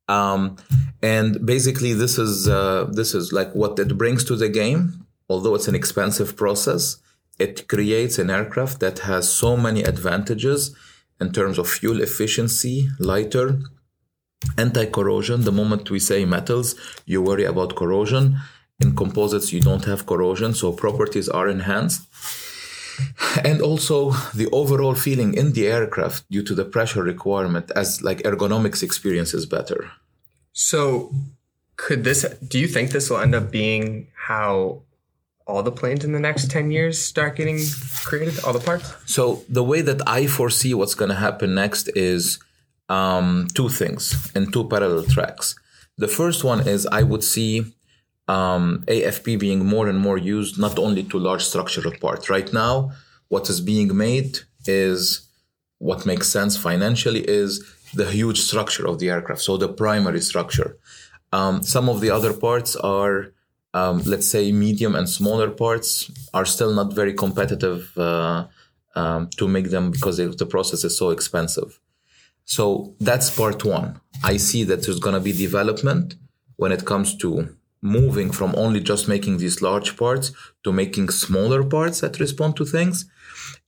Um, 0.07 0.55
and 1.01 1.45
basically, 1.45 1.93
this 1.93 2.17
is 2.17 2.47
uh, 2.47 2.87
this 2.91 3.13
is 3.13 3.31
like 3.33 3.53
what 3.53 3.77
it 3.79 3.97
brings 3.97 4.23
to 4.25 4.35
the 4.35 4.49
game. 4.49 5.05
Although 5.29 5.55
it's 5.55 5.67
an 5.67 5.75
expensive 5.75 6.35
process, 6.35 6.97
it 7.37 7.67
creates 7.67 8.17
an 8.17 8.29
aircraft 8.29 8.79
that 8.79 8.99
has 8.99 9.31
so 9.31 9.55
many 9.55 9.83
advantages 9.83 10.75
in 11.21 11.31
terms 11.31 11.57
of 11.59 11.69
fuel 11.69 12.01
efficiency, 12.01 12.87
lighter, 12.97 13.59
anti-corrosion. 14.57 15.43
The 15.43 15.51
moment 15.51 15.91
we 15.91 15.99
say 15.99 16.25
metals, 16.25 16.75
you 17.05 17.21
worry 17.21 17.43
about 17.43 17.75
corrosion. 17.75 18.39
In 18.79 18.95
composites, 18.95 19.51
you 19.51 19.59
don't 19.59 19.85
have 19.85 20.05
corrosion, 20.05 20.53
so 20.53 20.71
properties 20.71 21.27
are 21.29 21.49
enhanced. 21.49 22.01
And 23.43 23.61
also 23.61 24.11
the 24.33 24.47
overall 24.51 24.95
feeling 24.95 25.33
in 25.33 25.53
the 25.53 25.67
aircraft 25.67 26.29
due 26.29 26.43
to 26.43 26.55
the 26.55 26.65
pressure 26.65 27.03
requirement 27.03 27.71
as 27.75 28.01
like 28.01 28.19
ergonomics 28.23 28.81
experience 28.83 29.33
is 29.33 29.45
better. 29.45 29.91
So 30.53 31.13
could 31.79 32.03
this 32.03 32.25
do 32.47 32.59
you 32.59 32.67
think 32.67 32.91
this 32.91 33.09
will 33.09 33.19
end 33.19 33.33
up 33.33 33.49
being 33.49 34.07
how 34.27 34.81
all 35.47 35.63
the 35.63 35.71
planes 35.71 36.03
in 36.03 36.11
the 36.11 36.19
next 36.19 36.51
10 36.51 36.69
years 36.71 37.01
start 37.01 37.37
getting 37.37 37.59
created 38.03 38.43
all 38.43 38.53
the 38.53 38.59
parts 38.59 38.93
so 39.05 39.43
the 39.47 39.63
way 39.63 39.81
that 39.81 40.01
i 40.05 40.27
foresee 40.27 40.73
what's 40.73 40.93
going 40.93 41.09
to 41.09 41.15
happen 41.15 41.55
next 41.55 41.87
is 41.95 42.39
um, 42.89 43.47
two 43.53 43.69
things 43.69 44.31
in 44.35 44.51
two 44.51 44.67
parallel 44.67 45.05
tracks 45.05 45.55
the 45.97 46.07
first 46.07 46.43
one 46.43 46.67
is 46.67 46.85
i 46.87 47.01
would 47.01 47.23
see 47.23 47.73
um, 48.35 48.63
afp 48.87 49.27
being 49.45 49.61
more 49.73 49.87
and 49.91 49.99
more 50.07 50.19
used 50.37 50.53
not 50.65 50.75
only 50.85 51.03
to 51.11 51.17
large 51.27 51.43
structural 51.51 51.93
parts 52.05 52.29
right 52.35 52.49
now 52.53 52.73
what 53.33 53.49
is 53.51 53.59
being 53.73 53.89
made 54.07 54.31
is 54.65 54.97
what 55.89 56.05
makes 56.11 56.27
sense 56.37 56.53
financially 56.67 57.23
is 57.41 57.51
the 58.01 58.09
huge 58.19 58.39
structure 58.49 58.85
of 58.87 58.95
the 58.99 59.09
aircraft 59.09 59.41
so 59.41 59.57
the 59.57 59.71
primary 59.83 60.21
structure 60.31 60.71
um, 61.31 61.63
some 61.63 61.89
of 61.89 62.01
the 62.01 62.09
other 62.09 62.33
parts 62.33 62.75
are, 62.75 63.33
um, 63.73 64.01
let's 64.05 64.27
say, 64.27 64.51
medium 64.51 64.95
and 64.95 65.07
smaller 65.07 65.49
parts 65.49 66.11
are 66.33 66.45
still 66.45 66.73
not 66.73 66.93
very 66.93 67.13
competitive 67.13 67.95
uh, 67.97 68.47
um, 68.95 69.29
to 69.37 69.47
make 69.47 69.69
them 69.69 69.91
because 69.91 70.17
the 70.17 70.45
process 70.45 70.83
is 70.83 70.97
so 70.97 71.11
expensive. 71.11 71.79
So 72.45 72.95
that's 72.99 73.29
part 73.29 73.63
one. 73.63 74.01
I 74.23 74.37
see 74.37 74.63
that 74.63 74.83
there's 74.83 74.99
going 74.99 75.13
to 75.13 75.19
be 75.19 75.33
development 75.33 76.15
when 76.55 76.71
it 76.71 76.85
comes 76.85 77.15
to 77.17 77.55
moving 77.81 78.31
from 78.31 78.53
only 78.55 78.81
just 78.81 79.07
making 79.07 79.37
these 79.37 79.61
large 79.61 79.95
parts 79.97 80.31
to 80.63 80.71
making 80.71 81.09
smaller 81.09 81.63
parts 81.63 82.01
that 82.01 82.19
respond 82.19 82.55
to 82.57 82.65
things, 82.65 83.05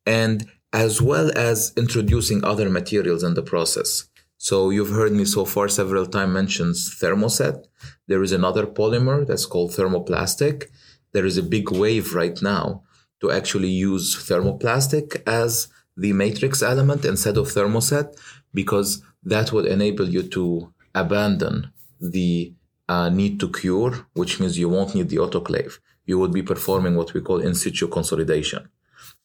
and 0.05 0.49
as 0.73 1.01
well 1.01 1.31
as 1.35 1.73
introducing 1.77 2.43
other 2.43 2.69
materials 2.69 3.23
in 3.23 3.33
the 3.33 3.43
process. 3.43 4.09
So 4.37 4.71
you've 4.71 4.89
heard 4.89 5.11
me 5.11 5.25
so 5.25 5.45
far 5.45 5.67
several 5.67 6.05
times 6.07 6.33
mentions 6.33 6.97
thermoset. 6.99 7.63
There 8.07 8.23
is 8.23 8.31
another 8.31 8.65
polymer 8.65 9.27
that's 9.27 9.45
called 9.45 9.71
thermoplastic. 9.71 10.65
There 11.13 11.25
is 11.25 11.37
a 11.37 11.43
big 11.43 11.71
wave 11.71 12.15
right 12.15 12.41
now 12.41 12.83
to 13.19 13.31
actually 13.31 13.69
use 13.69 14.15
thermoplastic 14.15 15.21
as 15.27 15.67
the 15.95 16.13
matrix 16.13 16.63
element 16.63 17.05
instead 17.05 17.37
of 17.37 17.47
thermoset 17.47 18.17
because 18.53 19.03
that 19.23 19.51
would 19.51 19.65
enable 19.65 20.09
you 20.09 20.23
to 20.23 20.73
abandon 20.95 21.71
the 21.99 22.53
uh, 22.91 23.09
need 23.21 23.33
to 23.39 23.47
cure, 23.61 23.93
which 24.21 24.33
means 24.39 24.57
you 24.57 24.69
won't 24.75 24.93
need 24.95 25.09
the 25.09 25.21
autoclave. 25.25 25.73
You 26.09 26.15
would 26.19 26.33
be 26.39 26.43
performing 26.53 26.95
what 26.95 27.13
we 27.13 27.21
call 27.27 27.39
in 27.47 27.53
situ 27.55 27.87
consolidation. 27.87 28.61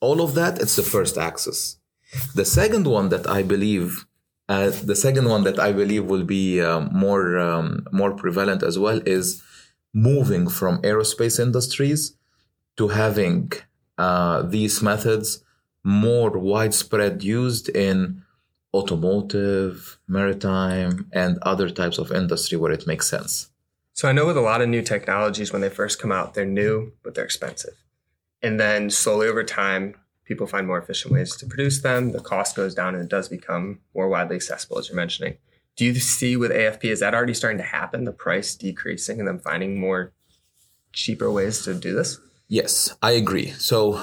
All 0.07 0.19
of 0.27 0.31
that, 0.39 0.55
it's 0.63 0.77
the 0.77 0.89
first 0.95 1.15
axis. 1.31 1.59
The 2.41 2.45
second 2.45 2.85
one 2.87 3.09
that 3.15 3.25
I 3.39 3.43
believe 3.55 4.07
uh, 4.49 4.71
the 4.93 4.95
second 5.07 5.27
one 5.35 5.43
that 5.43 5.59
I 5.59 5.73
believe 5.73 6.05
will 6.13 6.27
be 6.39 6.61
um, 6.61 6.83
more 7.07 7.27
um, 7.49 7.67
more 8.01 8.13
prevalent 8.23 8.63
as 8.63 8.77
well 8.85 9.01
is 9.05 9.43
moving 10.11 10.45
from 10.59 10.75
aerospace 10.91 11.37
industries 11.47 12.01
to 12.79 12.85
having 13.03 13.51
uh, 13.99 14.43
these 14.43 14.77
methods 14.91 15.29
more 15.83 16.31
widespread 16.53 17.15
used 17.25 17.67
in 17.71 17.97
automotive, 18.79 19.99
maritime, 20.07 20.95
and 21.13 21.33
other 21.43 21.69
types 21.81 21.99
of 21.99 22.13
industry 22.13 22.57
where 22.59 22.75
it 22.79 22.87
makes 22.87 23.09
sense. 23.17 23.33
So 23.97 24.11
I 24.11 24.13
know 24.13 24.27
with 24.27 24.37
a 24.37 24.43
lot 24.43 24.61
of 24.61 24.69
new 24.69 24.83
technologies, 24.83 25.55
when 25.55 25.63
they 25.63 25.71
first 25.71 25.99
come 25.99 26.13
out, 26.13 26.35
they're 26.35 26.45
new, 26.45 26.93
but 27.03 27.15
they're 27.15 27.25
expensive. 27.25 27.73
And 28.43 28.61
then 28.61 28.91
slowly 28.91 29.27
over 29.27 29.43
time, 29.43 29.95
people 30.27 30.47
find 30.47 30.67
more 30.67 30.79
efficient 30.79 31.15
ways 31.15 31.35
to 31.37 31.47
produce 31.47 31.81
them. 31.81 32.13
The 32.13 32.21
cost 32.21 32.57
goes 32.57 32.75
down 32.75 32.95
and 32.95 33.03
it 33.03 33.09
does 33.09 33.31
become 33.31 33.81
more 33.95 34.11
widely 34.11 34.37
accessible, 34.37 34.79
as 34.79 34.91
you're 34.91 34.97
mentioning. 34.97 35.39
Do 35.77 35.87
you 35.87 35.95
see 35.95 36.37
with 36.37 36.51
AFP, 36.51 36.85
is 36.85 37.01
that 37.01 37.15
already 37.15 37.33
starting 37.33 37.57
to 37.57 37.65
happen, 37.65 38.05
the 38.05 38.13
price 38.13 38.55
decreasing 38.55 39.19
and 39.19 39.27
them 39.27 39.39
finding 39.39 39.81
more 39.81 40.13
cheaper 40.93 41.31
ways 41.31 41.63
to 41.63 41.73
do 41.73 41.95
this? 41.95 42.21
Yes, 42.49 42.95
I 43.03 43.13
agree. 43.13 43.53
So 43.53 43.99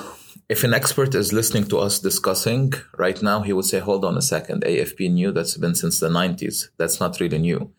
if 0.50 0.64
an 0.64 0.74
expert 0.74 1.14
is 1.14 1.34
listening 1.34 1.66
to 1.66 1.78
us 1.78 2.00
discussing 2.00 2.74
right 2.98 3.22
now, 3.22 3.42
he 3.42 3.54
would 3.54 3.66
say, 3.66 3.78
hold 3.78 4.06
on 4.06 4.18
a 4.18 4.24
second, 4.24 4.64
AFP 4.64 5.12
new, 5.12 5.32
that's 5.32 5.56
been 5.56 5.76
since 5.76 6.00
the 6.00 6.10
90s. 6.10 6.70
That's 6.78 7.00
not 7.00 7.20
really 7.20 7.38
new. 7.38 7.72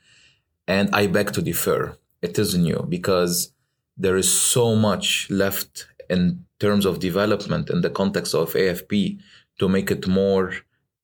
And 0.68 0.94
I 0.94 1.08
beg 1.08 1.32
to 1.32 1.42
differ. 1.42 1.98
It 2.24 2.38
is 2.38 2.56
new 2.56 2.80
because 2.88 3.52
there 3.98 4.16
is 4.16 4.30
so 4.32 4.74
much 4.74 5.28
left 5.30 5.86
in 6.08 6.46
terms 6.58 6.86
of 6.86 6.98
development 6.98 7.68
in 7.68 7.82
the 7.82 7.90
context 7.90 8.34
of 8.34 8.54
AFP 8.54 9.18
to 9.58 9.68
make 9.68 9.90
it 9.90 10.08
more. 10.08 10.54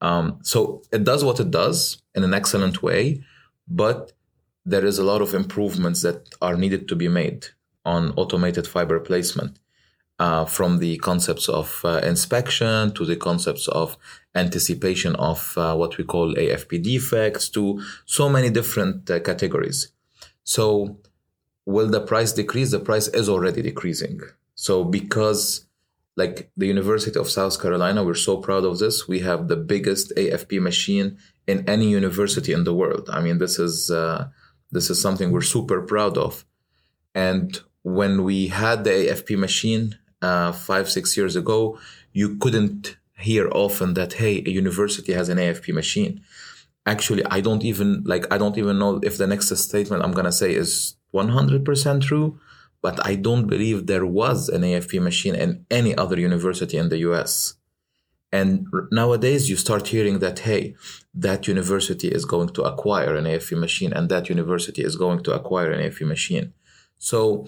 Um, 0.01 0.39
so 0.43 0.83
it 0.91 1.05
does 1.05 1.23
what 1.23 1.39
it 1.39 1.51
does 1.51 2.03
in 2.15 2.25
an 2.25 2.33
excellent 2.33 2.83
way, 2.83 3.23
but 3.69 4.13
there 4.65 4.87
is 4.87 4.99
a 4.99 5.05
lot 5.05 5.21
of 5.21 5.35
improvements 5.35 6.01
that 6.07 6.21
are 6.41 6.57
needed 6.57 6.89
to 6.89 6.97
be 6.97 7.09
made 7.09 7.49
on 7.85 8.13
automated 8.17 8.67
fiber 8.67 8.99
placement. 8.99 9.59
Uh, 10.19 10.45
from 10.45 10.81
the 10.81 10.99
concepts 10.99 11.49
of 11.49 11.81
uh, 11.83 11.99
inspection 12.13 12.93
to 12.93 13.07
the 13.07 13.17
concepts 13.17 13.67
of 13.69 13.97
anticipation 14.35 15.17
of 15.17 15.55
uh, 15.57 15.75
what 15.75 15.97
we 15.97 16.05
call 16.05 16.35
AFP 16.35 16.83
defects 16.83 17.49
to 17.49 17.81
so 18.05 18.29
many 18.29 18.51
different 18.51 19.11
uh, 19.11 19.19
categories. 19.21 19.93
So, 20.45 20.99
will 21.67 21.89
the 21.89 22.01
price 22.01 22.33
decrease? 22.33 22.71
The 22.71 22.81
price 22.81 23.09
is 23.09 23.29
already 23.29 23.63
decreasing. 23.63 24.21
So 24.55 24.85
because 24.85 25.67
like 26.17 26.51
the 26.57 26.67
University 26.67 27.19
of 27.19 27.31
South 27.31 27.61
Carolina, 27.61 28.05
we're 28.05 28.15
so 28.15 28.37
proud 28.37 28.65
of 28.65 28.79
this. 28.79 29.09
We 29.09 29.21
have 29.21 29.49
the 29.49 29.57
biggest 29.57 30.13
AFP 30.17 30.61
machine 30.61 31.19
in 31.47 31.69
any 31.69 31.89
university 31.89 32.53
in 32.53 32.65
the 32.65 32.75
world. 32.75 33.09
I 33.11 33.21
mean, 33.21 33.39
this 33.39 33.59
is 33.59 33.91
uh, 33.91 34.29
this 34.71 34.91
is 34.91 35.01
something 35.01 35.31
we're 35.31 35.53
super 35.57 35.81
proud 35.83 36.19
of. 36.19 36.45
And 37.15 37.59
when 37.83 38.25
we 38.25 38.49
had 38.49 38.85
the 38.85 38.91
AFP 38.91 39.39
machine 39.39 39.99
uh, 40.21 40.53
five 40.53 40.91
six 40.91 41.17
years 41.17 41.37
ago, 41.37 41.79
you 42.13 42.37
couldn't 42.37 42.97
hear 43.19 43.49
often 43.53 43.95
that 43.95 44.15
hey, 44.15 44.43
a 44.47 44.51
university 44.51 45.13
has 45.13 45.29
an 45.29 45.39
AFP 45.39 45.73
machine. 45.73 46.23
Actually, 46.87 47.25
I 47.27 47.41
don't 47.41 47.65
even 47.65 48.03
like 48.05 48.25
I 48.33 48.37
don't 48.39 48.59
even 48.59 48.79
know 48.79 49.01
if 49.03 49.17
the 49.17 49.27
next 49.27 49.55
statement 49.57 50.03
I'm 50.03 50.13
gonna 50.13 50.33
say 50.33 50.55
is 50.55 50.97
100% 51.13 52.01
true 52.03 52.39
but 52.83 53.05
I 53.07 53.15
don't 53.15 53.47
believe 53.47 53.87
there 53.87 54.07
was 54.07 54.49
an 54.49 54.63
AFP 54.63 55.03
machine 55.03 55.35
in 55.35 55.67
any 55.71 55.95
other 55.97 56.19
university 56.19 56.77
in 56.77 56.89
the 56.89 56.99
US. 56.99 57.55
And 58.33 58.67
nowadays 58.93 59.51
you 59.51 59.57
start 59.57 59.89
hearing 59.89 60.21
that, 60.21 60.41
hey, 60.41 60.77
that 61.15 61.49
university 61.49 62.09
is 62.09 62.25
going 62.25 62.51
to 62.51 62.63
acquire 62.63 63.17
an 63.17 63.25
AFP 63.25 63.59
machine 63.59 63.93
and 63.93 64.09
that 64.09 64.29
university 64.29 64.83
is 64.83 64.97
going 64.97 65.23
to 65.25 65.33
acquire 65.33 65.73
an 65.73 65.81
AFP 65.81 66.07
machine. 66.07 66.53
So 66.99 67.47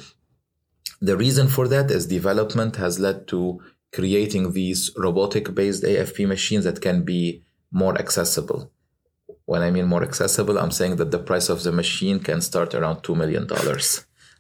the 1.01 1.17
reason 1.17 1.49
for 1.49 1.69
that 1.69 1.91
is 1.91 2.07
development 2.07 2.77
has 2.77 2.99
led 2.99 3.29
to 3.29 3.61
creating 3.93 4.53
these 4.53 4.91
robotic 4.97 5.55
based 5.55 5.85
AFP 5.85 6.27
machines 6.27 6.65
that 6.65 6.81
can 6.81 7.05
be 7.05 7.45
more 7.71 7.97
accessible. 7.97 8.71
When 9.45 9.63
I 9.63 9.71
mean 9.71 9.87
more 9.87 10.03
accessible, 10.03 10.59
I'm 10.59 10.71
saying 10.71 10.97
that 10.97 11.11
the 11.11 11.19
price 11.19 11.49
of 11.49 11.63
the 11.63 11.73
machine 11.73 12.21
can 12.21 12.41
start 12.41 12.75
around 12.75 13.03
$2 13.03 13.17
million. 13.17 13.47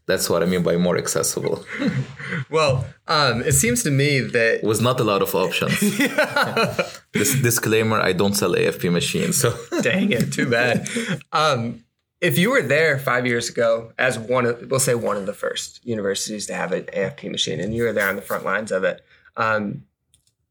That's 0.06 0.28
what 0.28 0.42
I 0.42 0.46
mean 0.46 0.62
by 0.62 0.76
more 0.76 0.98
accessible. 0.98 1.64
well, 2.50 2.84
um, 3.06 3.42
it 3.42 3.52
seems 3.52 3.84
to 3.84 3.90
me 3.90 4.20
that 4.20 4.64
was 4.64 4.80
not 4.80 4.98
a 4.98 5.04
lot 5.04 5.22
of 5.22 5.32
options. 5.34 5.78
this 7.12 7.40
disclaimer: 7.40 8.00
I 8.00 8.12
don't 8.12 8.34
sell 8.34 8.52
AFP 8.52 8.90
machines. 8.90 9.38
So 9.38 9.56
dang 9.82 10.10
it, 10.10 10.32
too 10.32 10.50
bad. 10.50 10.88
Um, 11.30 11.84
if 12.20 12.36
you 12.36 12.50
were 12.50 12.62
there 12.62 12.98
five 12.98 13.26
years 13.26 13.48
ago 13.48 13.92
as 13.96 14.18
one 14.18 14.46
of, 14.46 14.68
we'll 14.68 14.80
say 14.80 14.96
one 14.96 15.16
of 15.16 15.26
the 15.26 15.32
first 15.32 15.84
universities 15.84 16.46
to 16.46 16.54
have 16.54 16.72
an 16.72 16.84
AFP 16.84 17.30
machine, 17.30 17.60
and 17.60 17.72
you 17.72 17.84
were 17.84 17.92
there 17.92 18.08
on 18.08 18.16
the 18.16 18.22
front 18.22 18.44
lines 18.44 18.72
of 18.72 18.82
it, 18.82 19.04
um, 19.36 19.84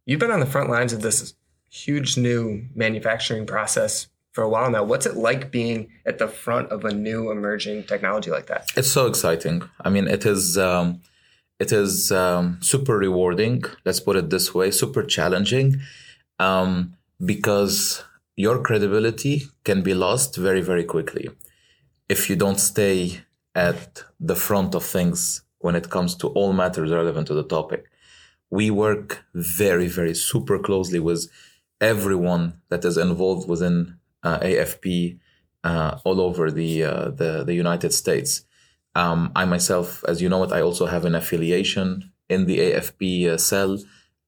you've 0.05 0.20
been 0.20 0.31
on 0.31 0.39
the 0.39 0.46
front 0.46 0.70
lines 0.70 0.93
of 0.93 1.01
this 1.01 1.34
huge 1.70 2.17
new 2.17 2.65
manufacturing 2.74 3.46
process 3.46 4.08
for 4.31 4.43
a 4.43 4.50
while 4.50 4.69
now. 4.71 4.83
What's 4.83 5.05
it 5.05 5.15
like 5.15 5.51
being 5.51 5.89
at 6.05 6.17
the 6.17 6.27
front 6.27 6.69
of 6.69 6.85
a 6.85 6.93
new 6.93 7.31
emerging 7.31 7.83
technology 7.83 8.31
like 8.31 8.47
that? 8.47 8.71
It's 8.75 8.91
so 8.91 9.07
exciting. 9.07 9.63
I 9.81 9.89
mean, 9.89 10.07
it 10.07 10.25
is 10.25 10.57
um, 10.57 11.01
it 11.59 11.71
is 11.71 12.11
um, 12.11 12.57
super 12.61 12.97
rewarding. 12.97 13.63
Let's 13.85 14.00
put 14.00 14.15
it 14.15 14.29
this 14.29 14.53
way: 14.53 14.71
super 14.71 15.03
challenging, 15.03 15.81
um, 16.39 16.95
because 17.23 18.03
your 18.35 18.61
credibility 18.61 19.43
can 19.63 19.81
be 19.81 19.93
lost 19.93 20.35
very 20.38 20.61
very 20.61 20.83
quickly 20.83 21.29
if 22.09 22.29
you 22.29 22.35
don't 22.35 22.59
stay 22.59 23.21
at 23.55 24.03
the 24.19 24.35
front 24.35 24.75
of 24.75 24.83
things 24.83 25.43
when 25.59 25.75
it 25.75 25.89
comes 25.89 26.15
to 26.15 26.27
all 26.27 26.53
matters 26.53 26.91
relevant 26.91 27.27
to 27.27 27.33
the 27.33 27.43
topic. 27.43 27.85
We 28.50 28.69
work 28.69 29.23
very, 29.33 29.88
very 29.88 30.13
super 30.13 30.59
closely 30.59 31.00
with 31.00 31.29
everyone 31.79 32.61
that 32.69 32.83
is 32.83 32.97
involved 32.97 33.47
within 33.47 33.97
AFP 34.23 35.19
uh, 35.63 35.97
all 36.03 36.21
over 36.21 36.51
the, 36.51 36.83
uh, 36.83 37.09
the, 37.09 37.43
the 37.43 37.53
United 37.53 37.93
States. 37.93 38.45
Um, 38.95 39.31
I 39.35 39.45
myself, 39.45 40.03
as 40.07 40.21
you 40.21 40.29
know 40.29 40.43
it, 40.43 40.51
I 40.51 40.61
also 40.61 40.85
have 40.85 41.05
an 41.05 41.15
affiliation 41.15 42.11
in 42.29 42.45
the 42.45 42.59
AFP 42.59 43.27
uh, 43.27 43.37
cell 43.37 43.79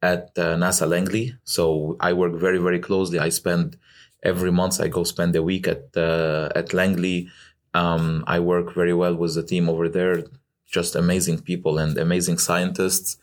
at 0.01 0.31
uh, 0.37 0.55
NASA 0.55 0.87
Langley. 0.87 1.35
So 1.43 1.97
I 1.99 2.13
work 2.13 2.33
very, 2.33 2.57
very 2.57 2.79
closely. 2.79 3.19
I 3.19 3.29
spend 3.29 3.77
every 4.21 4.51
month, 4.51 4.79
I 4.79 4.87
go 4.87 5.03
spend 5.03 5.35
a 5.35 5.43
week 5.43 5.67
at, 5.67 5.95
uh, 5.95 6.49
at 6.55 6.73
Langley. 6.73 7.29
Um, 7.73 8.23
I 8.27 8.39
work 8.39 8.73
very 8.73 8.93
well 8.93 9.15
with 9.15 9.35
the 9.35 9.43
team 9.43 9.69
over 9.69 9.89
there, 9.89 10.23
just 10.65 10.95
amazing 10.95 11.41
people 11.41 11.77
and 11.77 11.97
amazing 11.97 12.37
scientists. 12.37 13.17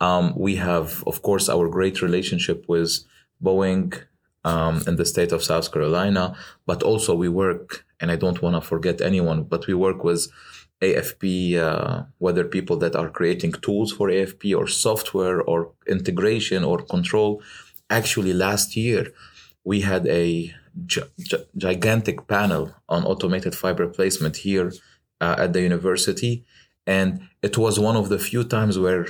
Um, 0.00 0.32
we 0.36 0.56
have, 0.56 1.04
of 1.06 1.22
course, 1.22 1.48
our 1.48 1.68
great 1.68 2.00
relationship 2.00 2.64
with 2.68 3.00
Boeing 3.42 4.02
um, 4.44 4.82
in 4.86 4.96
the 4.96 5.04
state 5.04 5.32
of 5.32 5.42
South 5.42 5.70
Carolina, 5.72 6.34
but 6.66 6.82
also 6.82 7.14
we 7.14 7.28
work, 7.28 7.84
and 8.00 8.10
I 8.10 8.16
don't 8.16 8.40
want 8.42 8.56
to 8.56 8.60
forget 8.60 9.00
anyone, 9.00 9.44
but 9.44 9.66
we 9.66 9.74
work 9.74 10.02
with 10.04 10.28
AFP, 10.80 11.56
uh, 11.56 12.04
whether 12.18 12.44
people 12.44 12.76
that 12.78 12.96
are 12.96 13.10
creating 13.10 13.52
tools 13.52 13.92
for 13.92 14.08
AFP 14.08 14.56
or 14.56 14.66
software 14.66 15.42
or 15.42 15.72
integration 15.86 16.64
or 16.64 16.78
control. 16.78 17.42
Actually, 17.90 18.32
last 18.32 18.76
year 18.76 19.08
we 19.64 19.82
had 19.82 20.06
a 20.06 20.54
gi- 20.86 21.02
gi- 21.18 21.44
gigantic 21.56 22.26
panel 22.26 22.74
on 22.88 23.04
automated 23.04 23.54
fiber 23.54 23.86
placement 23.86 24.36
here 24.38 24.72
uh, 25.20 25.34
at 25.38 25.52
the 25.52 25.60
university, 25.60 26.44
and 26.86 27.20
it 27.42 27.58
was 27.58 27.78
one 27.78 27.96
of 27.96 28.08
the 28.08 28.18
few 28.18 28.42
times 28.42 28.78
where 28.78 29.06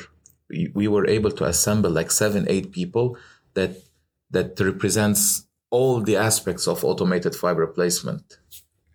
we 0.75 0.89
were 0.89 1.07
able 1.07 1.31
to 1.31 1.45
assemble 1.45 1.91
like 1.91 2.11
seven, 2.11 2.45
eight 2.49 2.73
people 2.73 3.17
that 3.55 3.77
that 4.31 4.59
represents 4.61 5.47
all 5.71 6.01
the 6.01 6.17
aspects 6.17 6.67
of 6.67 6.85
automated 6.85 7.35
fiber 7.35 7.67
placement 7.67 8.39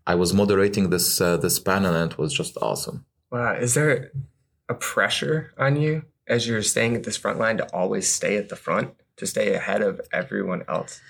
I 0.07 0.15
was 0.15 0.33
moderating 0.33 0.89
this 0.89 1.19
uh, 1.19 1.37
this 1.37 1.59
panel 1.59 1.95
and 1.95 2.11
it 2.11 2.17
was 2.17 2.33
just 2.33 2.57
awesome. 2.61 3.05
Wow, 3.31 3.53
is 3.53 3.73
there 3.73 4.11
a 4.69 4.75
pressure 4.75 5.53
on 5.57 5.75
you 5.77 6.03
as 6.27 6.47
you're 6.47 6.61
staying 6.61 6.95
at 6.95 7.03
this 7.03 7.17
front 7.17 7.39
line 7.39 7.57
to 7.57 7.75
always 7.75 8.07
stay 8.07 8.37
at 8.37 8.49
the 8.49 8.55
front 8.55 8.93
to 9.17 9.25
stay 9.25 9.53
ahead 9.53 9.81
of 9.81 10.01
everyone 10.11 10.63
else? 10.67 11.01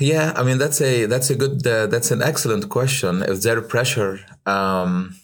Yeah, 0.00 0.32
I 0.36 0.44
mean 0.44 0.58
that's 0.58 0.80
a 0.80 1.06
that's 1.06 1.30
a 1.30 1.34
good 1.34 1.66
uh, 1.66 1.86
that's 1.88 2.10
an 2.10 2.22
excellent 2.22 2.68
question. 2.68 3.22
Is 3.22 3.42
there 3.42 3.60
pressure? 3.60 4.20
Um, 4.46 5.16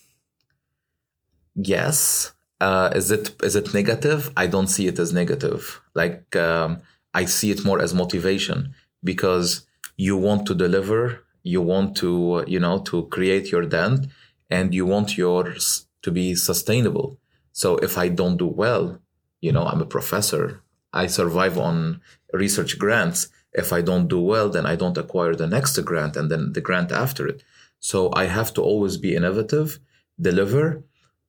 yes. 1.54 2.32
Uh, 2.60 2.90
is 2.94 3.10
it 3.10 3.34
is 3.42 3.56
it 3.56 3.74
negative? 3.74 4.32
I 4.36 4.46
don't 4.48 4.68
see 4.68 4.86
it 4.86 4.98
as 4.98 5.12
negative. 5.12 5.80
Like 5.94 6.34
um, 6.36 6.82
I 7.14 7.24
see 7.24 7.50
it 7.50 7.64
more 7.64 7.80
as 7.80 7.94
motivation 7.94 8.74
because 9.02 9.66
you 9.96 10.16
want 10.16 10.46
to 10.46 10.54
deliver 10.54 11.24
you 11.44 11.60
want 11.60 11.96
to 11.98 12.32
uh, 12.32 12.44
you 12.48 12.58
know 12.58 12.80
to 12.80 13.06
create 13.08 13.52
your 13.52 13.64
dent 13.66 14.06
and 14.50 14.74
you 14.74 14.84
want 14.84 15.16
yours 15.16 15.86
to 16.02 16.10
be 16.10 16.34
sustainable. 16.34 17.18
So 17.52 17.76
if 17.76 17.96
i 17.96 18.08
don't 18.08 18.38
do 18.38 18.46
well 18.46 18.98
you 19.40 19.52
know 19.52 19.64
i'm 19.66 19.82
a 19.82 19.94
professor. 19.96 20.60
I 20.92 21.06
survive 21.08 21.58
on 21.58 22.00
research 22.32 22.78
grants. 22.78 23.28
If 23.52 23.72
i 23.72 23.80
don't 23.82 24.08
do 24.08 24.20
well 24.20 24.48
then 24.48 24.66
i 24.66 24.74
don't 24.74 24.98
acquire 24.98 25.34
the 25.36 25.46
next 25.46 25.78
grant 25.88 26.16
and 26.16 26.30
then 26.30 26.52
the 26.54 26.60
grant 26.60 26.90
after 26.90 27.28
it. 27.28 27.44
So 27.78 28.10
i 28.14 28.24
have 28.24 28.52
to 28.54 28.62
always 28.62 28.96
be 28.96 29.14
innovative 29.14 29.78
deliver 30.20 30.82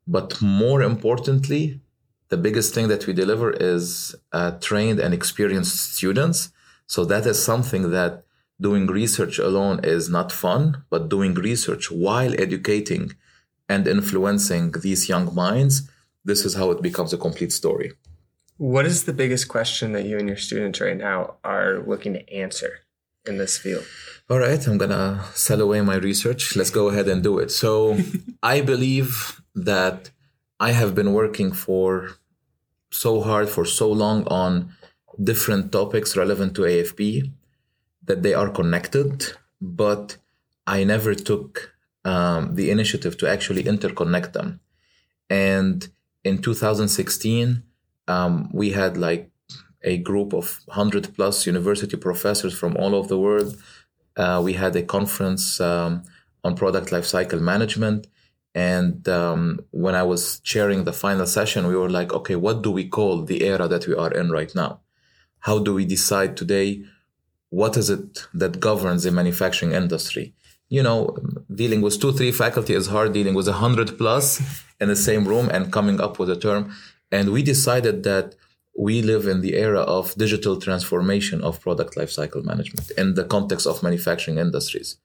but 0.07 0.41
more 0.41 0.81
importantly 0.83 1.81
the 2.29 2.37
biggest 2.37 2.73
thing 2.73 2.87
that 2.87 3.05
we 3.07 3.13
deliver 3.13 3.51
is 3.51 4.15
uh, 4.31 4.51
trained 4.59 4.99
and 4.99 5.13
experienced 5.13 5.95
students 5.95 6.51
so 6.87 7.05
that 7.05 7.25
is 7.25 7.43
something 7.43 7.91
that 7.91 8.23
doing 8.61 8.87
research 8.87 9.39
alone 9.39 9.79
is 9.83 10.09
not 10.09 10.31
fun, 10.31 10.83
but 10.89 11.09
doing 11.09 11.33
research 11.33 11.91
while 11.91 12.33
educating 12.39 13.13
and 13.67 13.87
influencing 13.87 14.71
these 14.71 15.09
young 15.09 15.33
minds, 15.33 15.89
this 16.23 16.45
is 16.45 16.53
how 16.53 16.71
it 16.71 16.81
becomes 16.81 17.11
a 17.13 17.17
complete 17.17 17.51
story. 17.51 17.93
What 18.57 18.85
is 18.85 19.03
the 19.03 19.13
biggest 19.13 19.47
question 19.47 19.91
that 19.93 20.05
you 20.05 20.17
and 20.17 20.27
your 20.27 20.37
students 20.37 20.79
right 20.79 20.95
now 20.95 21.35
are 21.43 21.79
looking 21.79 22.13
to 22.13 22.33
answer 22.33 22.79
in 23.25 23.37
this 23.37 23.57
field? 23.57 23.85
All 24.29 24.39
right, 24.39 24.65
I'm 24.65 24.77
going 24.77 24.91
to 24.91 25.25
sell 25.33 25.61
away 25.61 25.81
my 25.81 25.95
research. 25.95 26.55
Let's 26.55 26.69
go 26.69 26.89
ahead 26.89 27.07
and 27.07 27.21
do 27.21 27.39
it. 27.39 27.51
So, 27.51 27.97
I 28.43 28.61
believe 28.61 29.41
that 29.55 30.11
I 30.59 30.71
have 30.71 30.95
been 30.95 31.13
working 31.13 31.51
for 31.51 32.11
so 32.89 33.21
hard 33.21 33.49
for 33.49 33.65
so 33.65 33.91
long 33.91 34.25
on 34.27 34.73
different 35.21 35.71
topics 35.71 36.15
relevant 36.15 36.55
to 36.55 36.61
AFP 36.61 37.31
that 38.03 38.23
they 38.23 38.33
are 38.33 38.49
connected, 38.49 39.33
but 39.61 40.17
I 40.67 40.83
never 40.83 41.13
took 41.13 41.75
um, 42.05 42.55
the 42.55 42.69
initiative 42.71 43.17
to 43.17 43.29
actually 43.29 43.63
interconnect 43.63 44.33
them. 44.33 44.59
And 45.29 45.87
in 46.23 46.41
2016, 46.41 47.63
um, 48.07 48.49
we 48.53 48.71
had 48.71 48.97
like 48.97 49.31
a 49.83 49.97
group 49.97 50.33
of 50.33 50.61
100 50.65 51.15
plus 51.15 51.45
university 51.45 51.97
professors 51.97 52.57
from 52.57 52.75
all 52.77 52.95
over 52.95 53.07
the 53.07 53.19
world. 53.19 53.61
Uh, 54.15 54.41
we 54.43 54.53
had 54.53 54.75
a 54.75 54.83
conference 54.83 55.59
um, 55.59 56.03
on 56.43 56.55
product 56.55 56.89
lifecycle 56.89 57.41
management. 57.41 58.07
And 58.55 59.07
um, 59.09 59.59
when 59.71 59.95
I 59.95 60.03
was 60.03 60.39
chairing 60.39 60.85
the 60.85 60.93
final 60.93 61.27
session, 61.27 61.67
we 61.67 61.75
were 61.75 61.89
like, 61.89 62.13
okay, 62.13 62.37
what 62.37 62.63
do 62.63 62.71
we 62.71 62.87
call 62.87 63.23
the 63.23 63.43
era 63.43 63.67
that 63.67 63.85
we 63.85 63.93
are 63.93 64.11
in 64.11 64.31
right 64.31 64.55
now? 64.55 64.79
How 65.39 65.59
do 65.59 65.73
we 65.73 65.85
decide 65.85 66.37
today 66.37 66.85
what 67.49 67.77
is 67.77 67.89
it 67.89 68.25
that 68.33 68.59
governs 68.59 69.03
the 69.03 69.11
manufacturing 69.11 69.73
industry? 69.73 70.33
You 70.69 70.83
know, 70.83 71.15
dealing 71.53 71.81
with 71.81 71.99
two, 71.99 72.13
three 72.13 72.31
faculty 72.31 72.73
is 72.73 72.87
hard. 72.87 73.13
Dealing 73.13 73.35
with 73.35 73.47
a 73.47 73.53
hundred 73.53 73.97
plus 73.97 74.41
in 74.79 74.87
the 74.87 74.95
same 74.95 75.27
room 75.27 75.49
and 75.49 75.71
coming 75.71 75.99
up 75.99 76.17
with 76.17 76.29
a 76.29 76.35
term. 76.35 76.73
And 77.11 77.31
we 77.31 77.43
decided 77.43 78.03
that 78.03 78.35
we 78.77 79.01
live 79.01 79.27
in 79.27 79.41
the 79.41 79.55
era 79.55 79.81
of 79.81 80.15
digital 80.15 80.59
transformation 80.59 81.41
of 81.41 81.61
product 81.61 81.95
lifecycle 81.95 82.43
management 82.43 82.91
in 82.97 83.13
the 83.13 83.23
context 83.23 83.67
of 83.67 83.83
manufacturing 83.83 84.37
industries. 84.37 84.97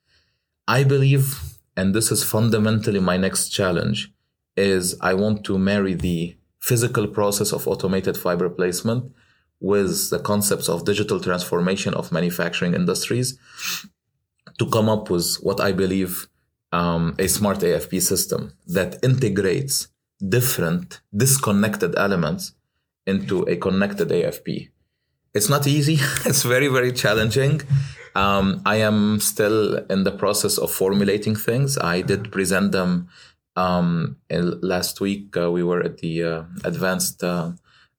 I 0.67 0.83
believe, 0.85 1.39
and 1.81 1.95
this 1.95 2.13
is 2.13 2.23
fundamentally 2.23 3.01
my 3.01 3.17
next 3.17 3.49
challenge, 3.49 4.13
is 4.55 4.85
I 5.01 5.15
want 5.15 5.45
to 5.45 5.59
marry 5.59 5.95
the 5.95 6.37
physical 6.59 7.07
process 7.07 7.53
of 7.53 7.67
automated 7.67 8.17
fiber 8.19 8.51
placement 8.51 9.03
with 9.61 10.11
the 10.11 10.19
concepts 10.19 10.69
of 10.69 10.85
digital 10.85 11.19
transformation 11.21 11.95
of 11.95 12.13
manufacturing 12.13 12.75
industries 12.75 13.39
to 14.59 14.67
come 14.75 14.91
up 14.91 15.09
with 15.09 15.37
what 15.37 15.59
I 15.59 15.73
believe 15.73 16.29
um, 16.71 17.17
a 17.19 17.27
smart 17.29 17.61
AFP 17.61 18.03
system 18.03 18.53
that 18.67 19.03
integrates 19.03 19.89
different 20.37 21.01
disconnected 21.17 21.93
elements 21.97 22.53
into 23.07 23.37
a 23.45 23.57
connected 23.57 24.09
AFP. 24.11 24.69
It's 25.33 25.49
not 25.49 25.67
easy. 25.67 25.95
it's 26.27 26.43
very, 26.43 26.69
very 26.69 26.93
challenging. 26.93 27.63
Um, 28.15 28.63
I 28.67 28.77
am 28.77 29.21
still 29.21 29.79
in 29.89 30.05
the 30.05 30.11
process 30.11 30.59
of 30.59 30.71
formulating 30.71 31.37
things. 31.37 31.79
I 31.79 32.03
did 32.03 32.33
present 32.33 32.73
them 32.73 33.09
um, 33.57 34.17
last 34.31 35.01
week. 35.01 35.37
Uh, 35.37 35.51
we 35.51 35.63
were 35.63 35.81
at 35.83 35.99
the 35.99 36.23
uh, 36.23 36.43
advanced 36.65 37.23
uh, 37.23 37.53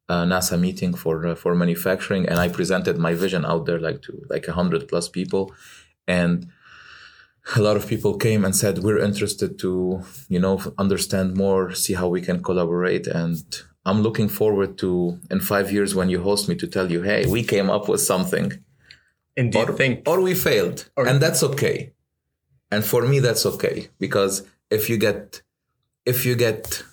uh, 0.09 0.25
NASA 0.25 0.59
meeting 0.59 0.93
for 0.93 1.25
uh, 1.25 1.35
for 1.35 1.55
manufacturing, 1.55 2.27
and 2.27 2.37
I 2.39 2.49
presented 2.49 2.97
my 2.97 3.13
vision 3.13 3.45
out 3.45 3.65
there 3.65 3.79
like 3.79 4.01
to 4.03 4.25
like 4.29 4.45
hundred 4.47 4.87
plus 4.87 5.07
people, 5.07 5.53
and 6.07 6.47
a 7.55 7.61
lot 7.61 7.77
of 7.77 7.87
people 7.87 8.17
came 8.17 8.43
and 8.45 8.55
said 8.55 8.79
we're 8.79 8.99
interested 8.99 9.57
to 9.59 10.03
you 10.27 10.39
know 10.39 10.59
understand 10.77 11.37
more, 11.37 11.73
see 11.73 11.93
how 11.93 12.07
we 12.09 12.21
can 12.21 12.43
collaborate, 12.43 13.07
and 13.07 13.43
I'm 13.85 14.01
looking 14.01 14.29
forward 14.29 14.77
to 14.79 15.19
in 15.29 15.39
five 15.39 15.71
years 15.71 15.95
when 15.95 16.09
you 16.09 16.21
host 16.21 16.49
me 16.49 16.55
to 16.55 16.67
tell 16.67 16.91
you, 16.91 17.01
hey, 17.01 17.25
we 17.25 17.43
came 17.43 17.69
up 17.69 17.87
with 17.87 18.01
something, 18.01 18.51
and 19.37 19.51
do 19.51 19.59
or, 19.59 19.67
you 19.67 19.77
think, 19.77 20.07
or 20.07 20.21
we 20.21 20.33
failed, 20.33 20.89
or, 20.95 21.07
and 21.07 21.21
that's 21.21 21.41
okay, 21.43 21.93
and 22.69 22.83
for 22.83 23.03
me 23.03 23.19
that's 23.19 23.45
okay 23.45 23.87
because 23.99 24.43
if 24.69 24.89
you 24.89 24.97
get 24.97 25.41
if 26.05 26.25
you 26.25 26.35
get 26.35 26.83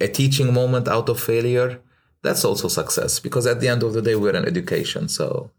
a 0.00 0.08
teaching 0.08 0.52
moment 0.52 0.88
out 0.88 1.08
of 1.08 1.18
failure 1.20 1.80
that's 2.22 2.44
also 2.44 2.68
success 2.68 3.18
because 3.18 3.46
at 3.46 3.60
the 3.60 3.68
end 3.68 3.82
of 3.82 3.92
the 3.94 4.02
day 4.02 4.14
we're 4.14 4.36
in 4.36 4.44
education 4.44 5.08
so. 5.08 5.50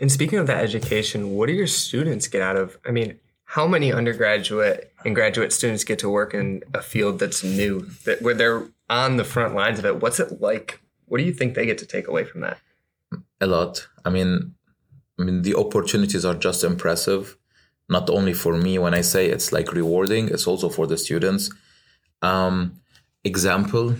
And 0.00 0.10
speaking 0.10 0.38
of 0.38 0.46
that 0.46 0.64
education 0.64 1.34
what 1.34 1.46
do 1.46 1.52
your 1.52 1.66
students 1.66 2.26
get 2.26 2.40
out 2.40 2.56
of 2.56 2.78
i 2.86 2.90
mean 2.90 3.18
how 3.50 3.66
many 3.66 3.92
undergraduate 3.92 4.92
and 5.04 5.12
graduate 5.12 5.52
students 5.52 5.82
get 5.82 5.98
to 5.98 6.08
work 6.08 6.34
in 6.34 6.62
a 6.72 6.80
field 6.80 7.18
that's 7.18 7.42
new 7.42 7.80
that 8.04 8.22
where 8.22 8.32
they're 8.32 8.62
on 8.88 9.16
the 9.16 9.24
front 9.24 9.56
lines 9.56 9.80
of 9.80 9.84
it? 9.84 10.00
What's 10.00 10.20
it 10.20 10.40
like? 10.40 10.80
What 11.06 11.18
do 11.18 11.24
you 11.24 11.32
think 11.32 11.54
they 11.54 11.66
get 11.66 11.78
to 11.78 11.86
take 11.86 12.06
away 12.06 12.22
from 12.24 12.42
that? 12.42 12.58
A 13.40 13.48
lot. 13.48 13.88
I 14.04 14.10
mean 14.10 14.54
i 15.20 15.24
mean 15.24 15.42
the 15.42 15.54
opportunities 15.54 16.24
are 16.24 16.34
just 16.34 16.64
impressive 16.64 17.36
not 17.88 18.08
only 18.10 18.32
for 18.32 18.56
me 18.56 18.78
when 18.78 18.94
i 18.94 19.02
say 19.02 19.28
it's 19.28 19.52
like 19.52 19.72
rewarding 19.72 20.28
it's 20.28 20.46
also 20.46 20.68
for 20.68 20.86
the 20.86 20.96
students 20.96 21.50
um, 22.22 22.74
example 23.24 23.94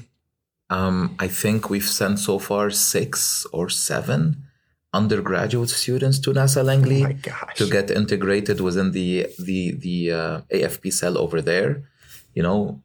um, 0.71 1.17
I 1.19 1.27
think 1.27 1.69
we've 1.69 1.89
sent 1.89 2.21
so 2.21 2.39
far 2.39 2.71
six 2.71 3.45
or 3.53 3.69
seven 3.69 4.45
undergraduate 4.93 5.69
students 5.69 6.19
to 6.21 6.33
NASA 6.33 6.65
Langley 6.65 7.05
Oh 7.05 7.47
to 7.57 7.69
get 7.69 7.91
integrated 7.91 8.61
within 8.61 8.93
the 8.93 9.27
the 9.39 9.73
the 9.73 10.13
uh, 10.13 10.41
AFP 10.53 10.93
cell 10.93 11.19
over 11.19 11.43
there. 11.43 11.83
You 12.35 12.45
know, 12.45 12.83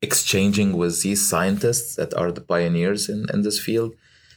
exchanging 0.00 0.72
with 0.72 1.02
these 1.02 1.28
scientists 1.28 1.96
that 1.96 2.14
are 2.14 2.32
the 2.32 2.40
pioneers 2.40 3.10
in, 3.10 3.26
in 3.32 3.42
this 3.42 3.60
field. 3.60 3.92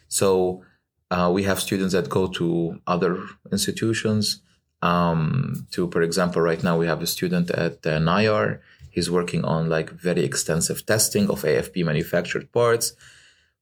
So 0.09 0.63
uh, 1.11 1.29
we 1.33 1.43
have 1.43 1.59
students 1.59 1.93
that 1.93 2.09
go 2.09 2.27
to 2.27 2.79
other 2.87 3.23
institutions. 3.51 4.41
Um, 4.81 5.67
to, 5.71 5.89
for 5.89 6.01
example, 6.01 6.41
right 6.41 6.63
now 6.63 6.77
we 6.77 6.87
have 6.87 7.01
a 7.01 7.07
student 7.07 7.49
at 7.51 7.85
uh, 7.85 7.99
NIAR. 7.99 8.59
He's 8.89 9.11
working 9.11 9.43
on 9.43 9.69
like 9.69 9.89
very 9.91 10.23
extensive 10.23 10.85
testing 10.85 11.29
of 11.29 11.43
AFP 11.43 11.85
manufactured 11.85 12.51
parts. 12.51 12.93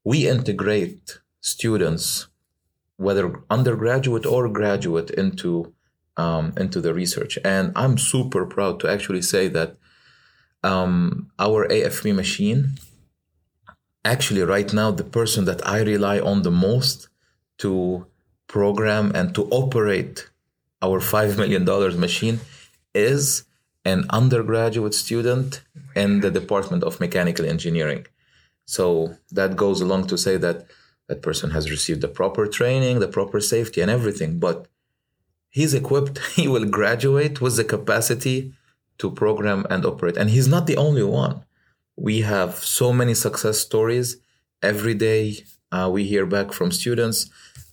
We 0.04 0.28
integrate 0.28 1.20
students, 1.42 2.28
whether 2.98 3.42
undergraduate 3.50 4.26
or 4.26 4.48
graduate, 4.50 5.10
into 5.12 5.74
um, 6.16 6.54
into 6.58 6.80
the 6.80 6.94
research, 6.94 7.40
and 7.44 7.72
I'm 7.76 7.98
super 7.98 8.46
proud 8.46 8.80
to 8.82 8.88
actually 8.88 9.24
say 9.24 9.48
that 9.48 9.78
um, 10.64 11.32
our 11.40 11.68
AFP 11.68 12.14
machine, 12.14 12.78
actually, 14.06 14.44
right 14.44 14.72
now, 14.72 14.92
the 14.92 15.04
person 15.04 15.46
that 15.46 15.66
I 15.68 15.82
rely 15.82 16.20
on 16.20 16.44
the 16.44 16.52
most 16.52 17.10
to 17.60 18.06
program 18.48 19.12
and 19.16 19.34
to 19.36 19.46
operate 19.50 20.30
our 20.82 21.00
$5 21.00 21.38
million 21.38 21.64
machine 22.00 22.40
is 22.94 23.46
an 23.86 24.06
undergraduate 24.10 24.94
student 24.94 25.62
in 25.96 26.22
the 26.22 26.32
Department 26.32 26.84
of 26.84 27.00
Mechanical 27.00 27.46
Engineering. 27.46 28.06
So 28.66 29.18
that 29.32 29.56
goes 29.56 29.82
along 29.82 30.08
to 30.08 30.18
say 30.18 30.38
that 30.38 30.68
that 31.08 31.22
person 31.22 31.52
has 31.52 31.70
received 31.70 32.02
the 32.02 32.08
proper 32.08 32.48
training, 32.48 33.00
the 33.00 33.08
proper 33.08 33.40
safety, 33.42 33.82
and 33.82 33.92
everything, 33.92 34.40
but 34.40 34.68
he's 35.50 35.74
equipped, 35.74 36.18
he 36.36 36.48
will 36.48 36.66
graduate 36.66 37.42
with 37.42 37.56
the 37.56 37.64
capacity 37.64 38.54
to 39.00 39.12
program 39.12 39.66
and 39.70 39.86
operate. 39.86 40.18
And 40.18 40.30
he's 40.30 40.48
not 40.48 40.68
the 40.68 40.78
only 40.78 41.04
one. 41.04 41.44
We 41.96 42.22
have 42.22 42.56
so 42.56 42.94
many 42.94 43.14
success 43.14 43.60
stories. 43.60 44.18
Every 44.62 44.94
day 44.94 45.44
we 45.92 46.04
hear 46.04 46.26
back 46.26 46.54
from 46.54 46.72
students 46.72 47.30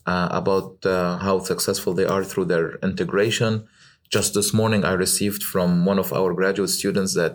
uh, 0.07 0.29
about 0.31 0.85
uh, 0.87 1.19
how 1.19 1.39
successful 1.39 1.93
they 1.95 2.05
are 2.05 2.25
through 2.25 2.47
their 2.47 2.77
integration. 2.83 3.67
Just 4.09 4.35
this 4.35 4.53
morning, 4.53 4.85
I 4.85 4.93
received 4.93 5.43
from 5.43 5.85
one 5.85 5.99
of 5.99 6.13
our 6.13 6.33
graduate 6.35 6.71
students 6.71 7.15
that 7.15 7.35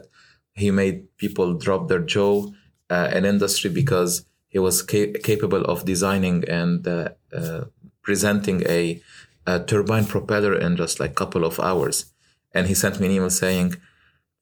he 0.54 0.72
made 0.72 1.16
people 1.18 1.54
drop 1.54 1.88
their 1.88 2.00
jaw 2.00 2.48
uh, 2.90 3.10
in 3.14 3.26
industry 3.26 3.70
because 3.70 4.26
he 4.48 4.60
was 4.60 4.82
ca- 4.82 5.14
capable 5.24 5.64
of 5.66 5.86
designing 5.86 6.44
and 6.48 6.88
uh, 6.88 7.10
uh, 7.34 7.66
presenting 8.02 8.64
a, 8.68 9.02
a 9.46 9.64
turbine 9.64 10.06
propeller 10.06 10.54
in 10.58 10.76
just 10.78 11.00
like 11.00 11.16
couple 11.16 11.46
of 11.46 11.60
hours. 11.60 12.14
And 12.54 12.68
he 12.68 12.74
sent 12.74 13.00
me 13.00 13.08
an 13.08 13.14
email 13.14 13.30
saying 13.30 13.76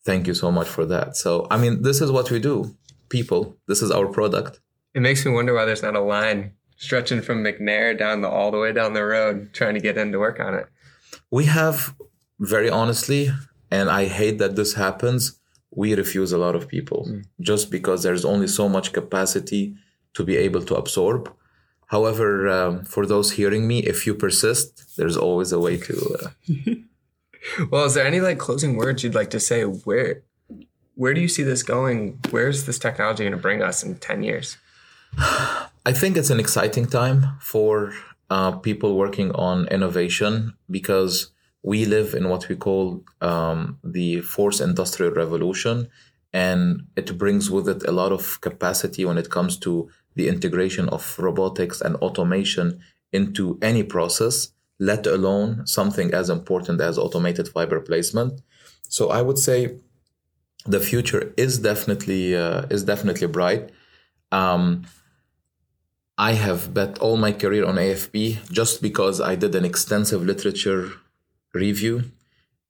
thank 0.05 0.27
you 0.27 0.33
so 0.33 0.51
much 0.51 0.67
for 0.67 0.86
that. 0.86 1.15
So 1.15 1.47
i 1.49 1.57
mean 1.57 1.81
this 1.81 1.99
is 2.01 2.12
what 2.12 2.29
we 2.29 2.39
do 2.39 2.75
people. 3.09 3.57
This 3.67 3.81
is 3.81 3.91
our 3.91 4.07
product 4.07 4.59
It 4.93 5.01
makes 5.01 5.25
me 5.25 5.32
wonder 5.32 5.53
why 5.53 5.65
there's 5.65 5.84
not 5.84 5.95
a 5.95 6.01
line 6.01 6.53
stretching 6.77 7.21
from 7.21 7.43
McNair 7.43 7.97
down 7.97 8.21
the 8.21 8.29
all 8.29 8.51
the 8.51 8.60
way 8.60 8.71
down 8.73 8.93
the 8.93 9.03
road 9.03 9.53
trying 9.53 9.73
to 9.75 9.79
get 9.79 9.97
in 9.97 10.12
to 10.12 10.19
work 10.19 10.39
on 10.39 10.53
it. 10.53 10.67
we 11.32 11.45
have 11.45 11.95
very 12.39 12.69
honestly 12.69 13.29
and 13.71 13.89
i 13.89 14.06
hate 14.06 14.38
that 14.39 14.56
this 14.56 14.73
happens 14.73 15.39
we 15.71 15.95
refuse 15.95 16.32
a 16.34 16.38
lot 16.45 16.56
of 16.56 16.67
people 16.67 17.01
just 17.39 17.71
because 17.71 18.03
there's 18.03 18.25
only 18.25 18.47
so 18.47 18.67
much 18.67 18.91
capacity 18.91 19.75
to 20.15 20.23
be 20.23 20.36
able 20.36 20.62
to 20.69 20.75
absorb 20.75 21.32
however 21.88 22.27
um, 22.58 22.84
for 22.93 23.06
those 23.06 23.32
hearing 23.39 23.63
me 23.67 23.77
if 23.93 24.06
you 24.08 24.13
persist 24.25 24.97
there's 24.97 25.15
always 25.25 25.51
a 25.51 25.60
way 25.60 25.77
to 25.77 25.95
uh, 26.15 26.27
Well, 27.71 27.86
is 27.86 27.93
there 27.93 28.06
any 28.06 28.21
like 28.21 28.39
closing 28.39 28.75
words 28.77 29.03
you'd 29.03 29.15
like 29.15 29.29
to 29.32 29.39
say? 29.39 29.63
Where 29.63 30.23
where 30.95 31.13
do 31.13 31.21
you 31.21 31.27
see 31.27 31.43
this 31.43 31.63
going? 31.63 32.19
Where's 32.29 32.65
this 32.65 32.79
technology 32.79 33.23
going 33.23 33.34
to 33.34 33.38
bring 33.41 33.62
us 33.62 33.84
in 33.84 33.95
10 33.97 34.23
years? 34.23 34.58
I 35.17 35.91
think 35.93 36.17
it's 36.17 36.30
an 36.30 36.39
exciting 36.39 36.86
time 36.86 37.38
for 37.39 37.93
uh, 38.30 38.52
people 38.52 38.95
working 38.95 39.32
on 39.36 39.67
innovation 39.67 40.54
because 40.69 41.32
we 41.62 41.86
live 41.86 42.13
in 42.13 42.30
what 42.30 42.49
we 42.49 42.56
call 42.56 43.04
um, 43.21 43.80
the 43.84 44.21
fourth 44.21 44.60
industrial 44.62 45.13
revolution, 45.13 45.88
and 46.34 46.88
it 46.95 47.17
brings 47.17 47.49
with 47.49 47.69
it 47.69 47.88
a 47.88 47.91
lot 47.91 48.12
of 48.12 48.41
capacity 48.41 49.06
when 49.06 49.17
it 49.17 49.30
comes 49.30 49.58
to 49.60 49.89
the 50.15 50.28
integration 50.28 50.89
of 50.89 51.17
robotics 51.19 51.82
and 51.82 51.95
automation 51.97 52.80
into 53.12 53.58
any 53.62 53.84
process, 53.84 54.49
let 54.80 55.08
alone 55.08 55.65
something 55.65 56.13
as 56.13 56.30
important 56.30 56.82
as 56.82 56.97
automated 56.97 57.47
fiber 57.47 57.80
placement. 57.80 58.41
So 58.89 59.10
I 59.10 59.21
would 59.21 59.38
say 59.38 59.78
the 60.65 60.80
future 60.80 61.34
is 61.38 61.60
definitely 61.60 62.36
uh, 62.36 62.65
is 62.69 62.84
definitely 62.84 63.28
bright. 63.28 63.71
Um, 64.32 64.86
I 66.17 66.34
have 66.34 66.73
bet 66.73 66.99
all 66.99 67.17
my 67.17 67.32
career 67.32 67.65
on 67.65 67.76
AFP 67.76 68.52
just 68.52 68.82
because 68.82 69.19
I 69.19 69.36
did 69.36 69.56
an 69.56 69.65
extensive 69.65 70.23
literature 70.23 70.91
review, 71.54 72.12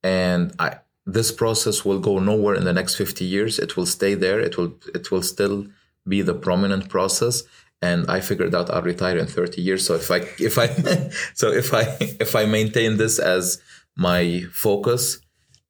and 0.01 0.53
I 0.59 0.77
this 1.05 1.31
process 1.31 1.83
will 1.83 1.99
go 1.99 2.19
nowhere 2.19 2.55
in 2.55 2.63
the 2.63 2.71
next 2.73 2.95
50 2.95 3.25
years. 3.25 3.59
It 3.59 3.75
will 3.75 3.85
stay 3.85 4.15
there. 4.15 4.39
It 4.39 4.57
will 4.57 4.75
it 4.93 5.11
will 5.11 5.21
still 5.21 5.67
be 6.07 6.21
the 6.21 6.33
prominent 6.33 6.89
process. 6.89 7.43
And 7.81 8.09
I 8.09 8.21
figured 8.21 8.55
out 8.55 8.69
I'll 8.69 8.81
retire 8.81 9.17
in 9.17 9.27
30 9.27 9.61
years. 9.61 9.85
So 9.85 9.95
if 9.95 10.09
I 10.09 10.17
if 10.39 10.57
I 10.57 10.67
so 11.33 11.51
if 11.51 11.73
I 11.73 11.97
if 11.99 12.35
I 12.35 12.45
maintain 12.45 12.97
this 12.97 13.19
as 13.19 13.61
my 13.97 14.45
focus, 14.51 15.19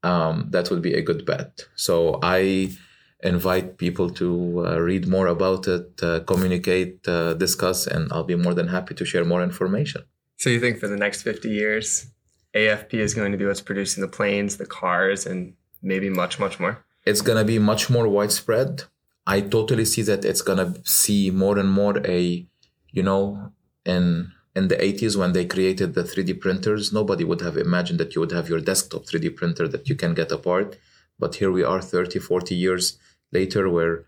um, 0.04 0.48
that 0.52 0.70
would 0.70 0.84
be 0.84 0.94
a 0.94 1.02
good 1.02 1.26
bet. 1.26 1.66
So 1.76 2.20
I 2.22 2.78
invite 3.24 3.78
people 3.78 4.10
to 4.10 4.66
uh, 4.66 4.80
read 4.80 5.08
more 5.08 5.28
about 5.28 5.68
it, 5.68 6.04
uh, 6.04 6.20
communicate, 6.22 7.08
uh, 7.08 7.34
discuss, 7.34 7.88
and 7.88 8.12
I'll 8.12 8.24
be 8.24 8.36
more 8.36 8.54
than 8.54 8.68
happy 8.68 8.94
to 8.96 9.06
share 9.06 9.26
more 9.26 9.42
information. 9.42 10.04
So 10.38 10.50
you 10.50 10.60
think 10.60 10.80
for 10.80 10.88
the 10.88 10.98
next 10.98 11.24
50 11.24 11.50
years, 11.50 12.08
AFP 12.54 12.96
is 12.96 13.14
going 13.14 13.32
to 13.32 13.38
be 13.38 13.46
what's 13.46 13.62
producing 13.62 14.02
the 14.02 14.08
planes, 14.08 14.58
the 14.58 14.66
cars, 14.66 15.26
and 15.26 15.54
maybe 15.82 16.10
much, 16.10 16.40
much 16.40 16.60
more? 16.60 16.84
It's 17.06 17.22
going 17.22 17.38
to 17.38 17.46
be 17.46 17.60
much 17.60 17.90
more 17.90 18.08
widespread. 18.08 18.84
I 19.26 19.42
totally 19.42 19.86
see 19.86 20.02
that 20.04 20.26
it's 20.26 20.42
going 20.42 20.60
to 20.60 20.82
see 20.84 21.32
more 21.32 21.58
and 21.58 21.72
more 21.72 22.06
a, 22.06 22.46
you 22.92 23.04
know, 23.04 23.52
in 23.86 24.32
in 24.56 24.68
the 24.68 24.76
80s 24.76 25.16
when 25.16 25.34
they 25.34 25.46
created 25.46 25.96
the 25.96 26.04
3D 26.04 26.40
printers, 26.40 26.94
nobody 26.94 27.24
would 27.24 27.42
have 27.42 27.58
imagined 27.58 28.00
that 28.00 28.14
you 28.14 28.22
would 28.22 28.32
have 28.32 28.50
your 28.50 28.60
desktop 28.60 29.06
3D 29.06 29.36
printer 29.36 29.68
that 29.68 29.90
you 29.90 29.96
can 29.96 30.14
get 30.14 30.32
apart. 30.32 30.78
But 31.18 31.36
here 31.36 31.52
we 31.52 31.64
are 31.64 31.82
30, 31.82 32.20
40 32.20 32.54
years 32.54 33.00
later 33.34 33.70
where 33.70 34.06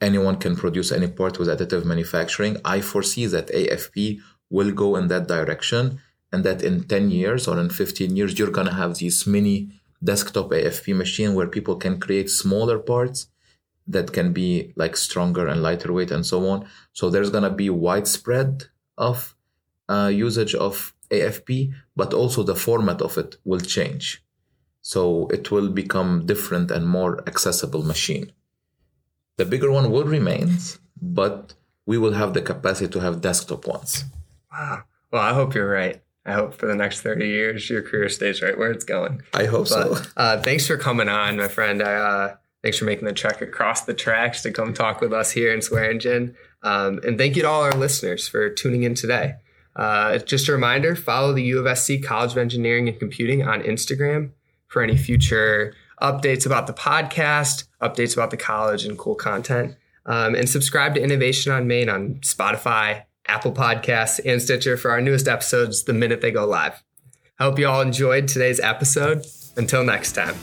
anyone 0.00 0.36
can 0.36 0.56
produce 0.56 0.92
any 0.92 1.08
part 1.08 1.38
with 1.38 1.48
additive 1.48 1.84
manufacturing. 1.84 2.56
I 2.64 2.80
foresee 2.80 3.26
that 3.26 3.48
AFP 3.48 4.20
will 4.50 4.72
go 4.72 4.96
in 4.96 5.08
that 5.08 5.28
direction 5.28 6.00
and 6.32 6.44
that 6.44 6.62
in 6.62 6.84
10 6.84 7.10
years 7.10 7.48
or 7.48 7.58
in 7.58 7.70
15 7.70 8.16
years, 8.16 8.38
you're 8.38 8.50
going 8.50 8.66
to 8.66 8.74
have 8.74 8.96
these 8.96 9.26
mini 9.26 9.70
desktop 10.02 10.50
AFP 10.50 10.94
machine 10.94 11.34
where 11.34 11.46
people 11.46 11.76
can 11.76 11.98
create 11.98 12.30
smaller 12.30 12.78
parts 12.78 13.28
that 13.86 14.12
can 14.12 14.32
be 14.32 14.72
like 14.76 14.96
stronger 14.96 15.46
and 15.46 15.62
lighter 15.62 15.92
weight 15.92 16.10
and 16.10 16.24
so 16.26 16.46
on. 16.48 16.68
So 16.92 17.08
there's 17.08 17.30
going 17.30 17.44
to 17.44 17.50
be 17.50 17.70
widespread 17.70 18.64
of 18.98 19.34
uh, 19.88 20.10
usage 20.12 20.54
of 20.54 20.94
AFP, 21.10 21.72
but 21.96 22.12
also 22.12 22.42
the 22.42 22.54
format 22.54 23.00
of 23.00 23.16
it 23.16 23.36
will 23.44 23.60
change. 23.60 24.22
So 24.82 25.26
it 25.28 25.50
will 25.50 25.70
become 25.70 26.26
different 26.26 26.70
and 26.70 26.86
more 26.86 27.26
accessible 27.26 27.82
machine. 27.82 28.32
The 29.38 29.44
bigger 29.46 29.70
one 29.70 29.90
will 29.90 30.04
remain, 30.04 30.56
but 31.00 31.54
we 31.86 31.96
will 31.96 32.12
have 32.12 32.34
the 32.34 32.42
capacity 32.42 32.88
to 32.92 33.00
have 33.00 33.20
desktop 33.22 33.66
ones. 33.66 34.04
Wow. 34.52 34.82
Well, 35.10 35.22
I 35.22 35.32
hope 35.32 35.54
you're 35.54 35.70
right. 35.70 36.02
I 36.26 36.32
hope 36.32 36.52
for 36.54 36.66
the 36.66 36.74
next 36.74 37.00
30 37.00 37.26
years 37.26 37.70
your 37.70 37.80
career 37.80 38.08
stays 38.10 38.42
right 38.42 38.58
where 38.58 38.70
it's 38.70 38.84
going. 38.84 39.22
I 39.32 39.44
hope 39.46 39.68
But 39.70 39.94
so. 39.96 40.02
uh, 40.16 40.42
thanks 40.42 40.66
for 40.66 40.76
coming 40.76 41.08
on, 41.08 41.36
my 41.38 41.48
friend. 41.48 41.82
I, 41.82 41.94
uh, 41.94 42.36
thanks 42.62 42.76
for 42.78 42.84
making 42.84 43.06
the 43.06 43.14
trek 43.14 43.40
across 43.40 43.82
the 43.86 43.94
tracks 43.94 44.42
to 44.42 44.50
come 44.50 44.74
talk 44.74 45.00
with 45.00 45.12
us 45.14 45.30
here 45.30 45.54
in 45.54 45.62
Swearingen. 45.62 46.34
Um, 46.62 47.00
and 47.06 47.16
thank 47.16 47.36
you 47.36 47.42
to 47.42 47.48
all 47.48 47.62
our 47.62 47.72
listeners 47.72 48.28
for 48.28 48.50
tuning 48.50 48.82
in 48.82 48.94
today. 48.94 49.36
Uh, 49.76 50.18
just 50.18 50.48
a 50.48 50.52
reminder 50.52 50.96
follow 50.96 51.32
the 51.32 51.42
U 51.44 51.64
of 51.64 51.78
SC 51.78 52.02
College 52.02 52.32
of 52.32 52.38
Engineering 52.38 52.88
and 52.88 52.98
Computing 52.98 53.46
on 53.46 53.62
Instagram 53.62 54.32
for 54.66 54.82
any 54.82 54.96
future 54.96 55.72
updates 56.02 56.46
about 56.46 56.66
the 56.66 56.72
podcast, 56.72 57.64
updates 57.82 58.14
about 58.14 58.30
the 58.30 58.36
college, 58.36 58.84
and 58.84 58.98
cool 58.98 59.14
content. 59.14 59.76
Um, 60.06 60.34
and 60.34 60.48
subscribe 60.48 60.94
to 60.94 61.02
Innovation 61.02 61.52
on 61.52 61.66
Main 61.66 61.88
on 61.88 62.14
Spotify, 62.16 63.04
Apple 63.26 63.52
Podcasts, 63.52 64.20
and 64.24 64.40
Stitcher 64.40 64.76
for 64.76 64.90
our 64.90 65.00
newest 65.00 65.28
episodes 65.28 65.84
the 65.84 65.92
minute 65.92 66.20
they 66.20 66.30
go 66.30 66.46
live. 66.46 66.82
I 67.38 67.44
hope 67.44 67.58
you 67.58 67.68
all 67.68 67.82
enjoyed 67.82 68.26
today's 68.26 68.58
episode. 68.60 69.24
Until 69.56 69.84
next 69.84 70.12
time. 70.12 70.36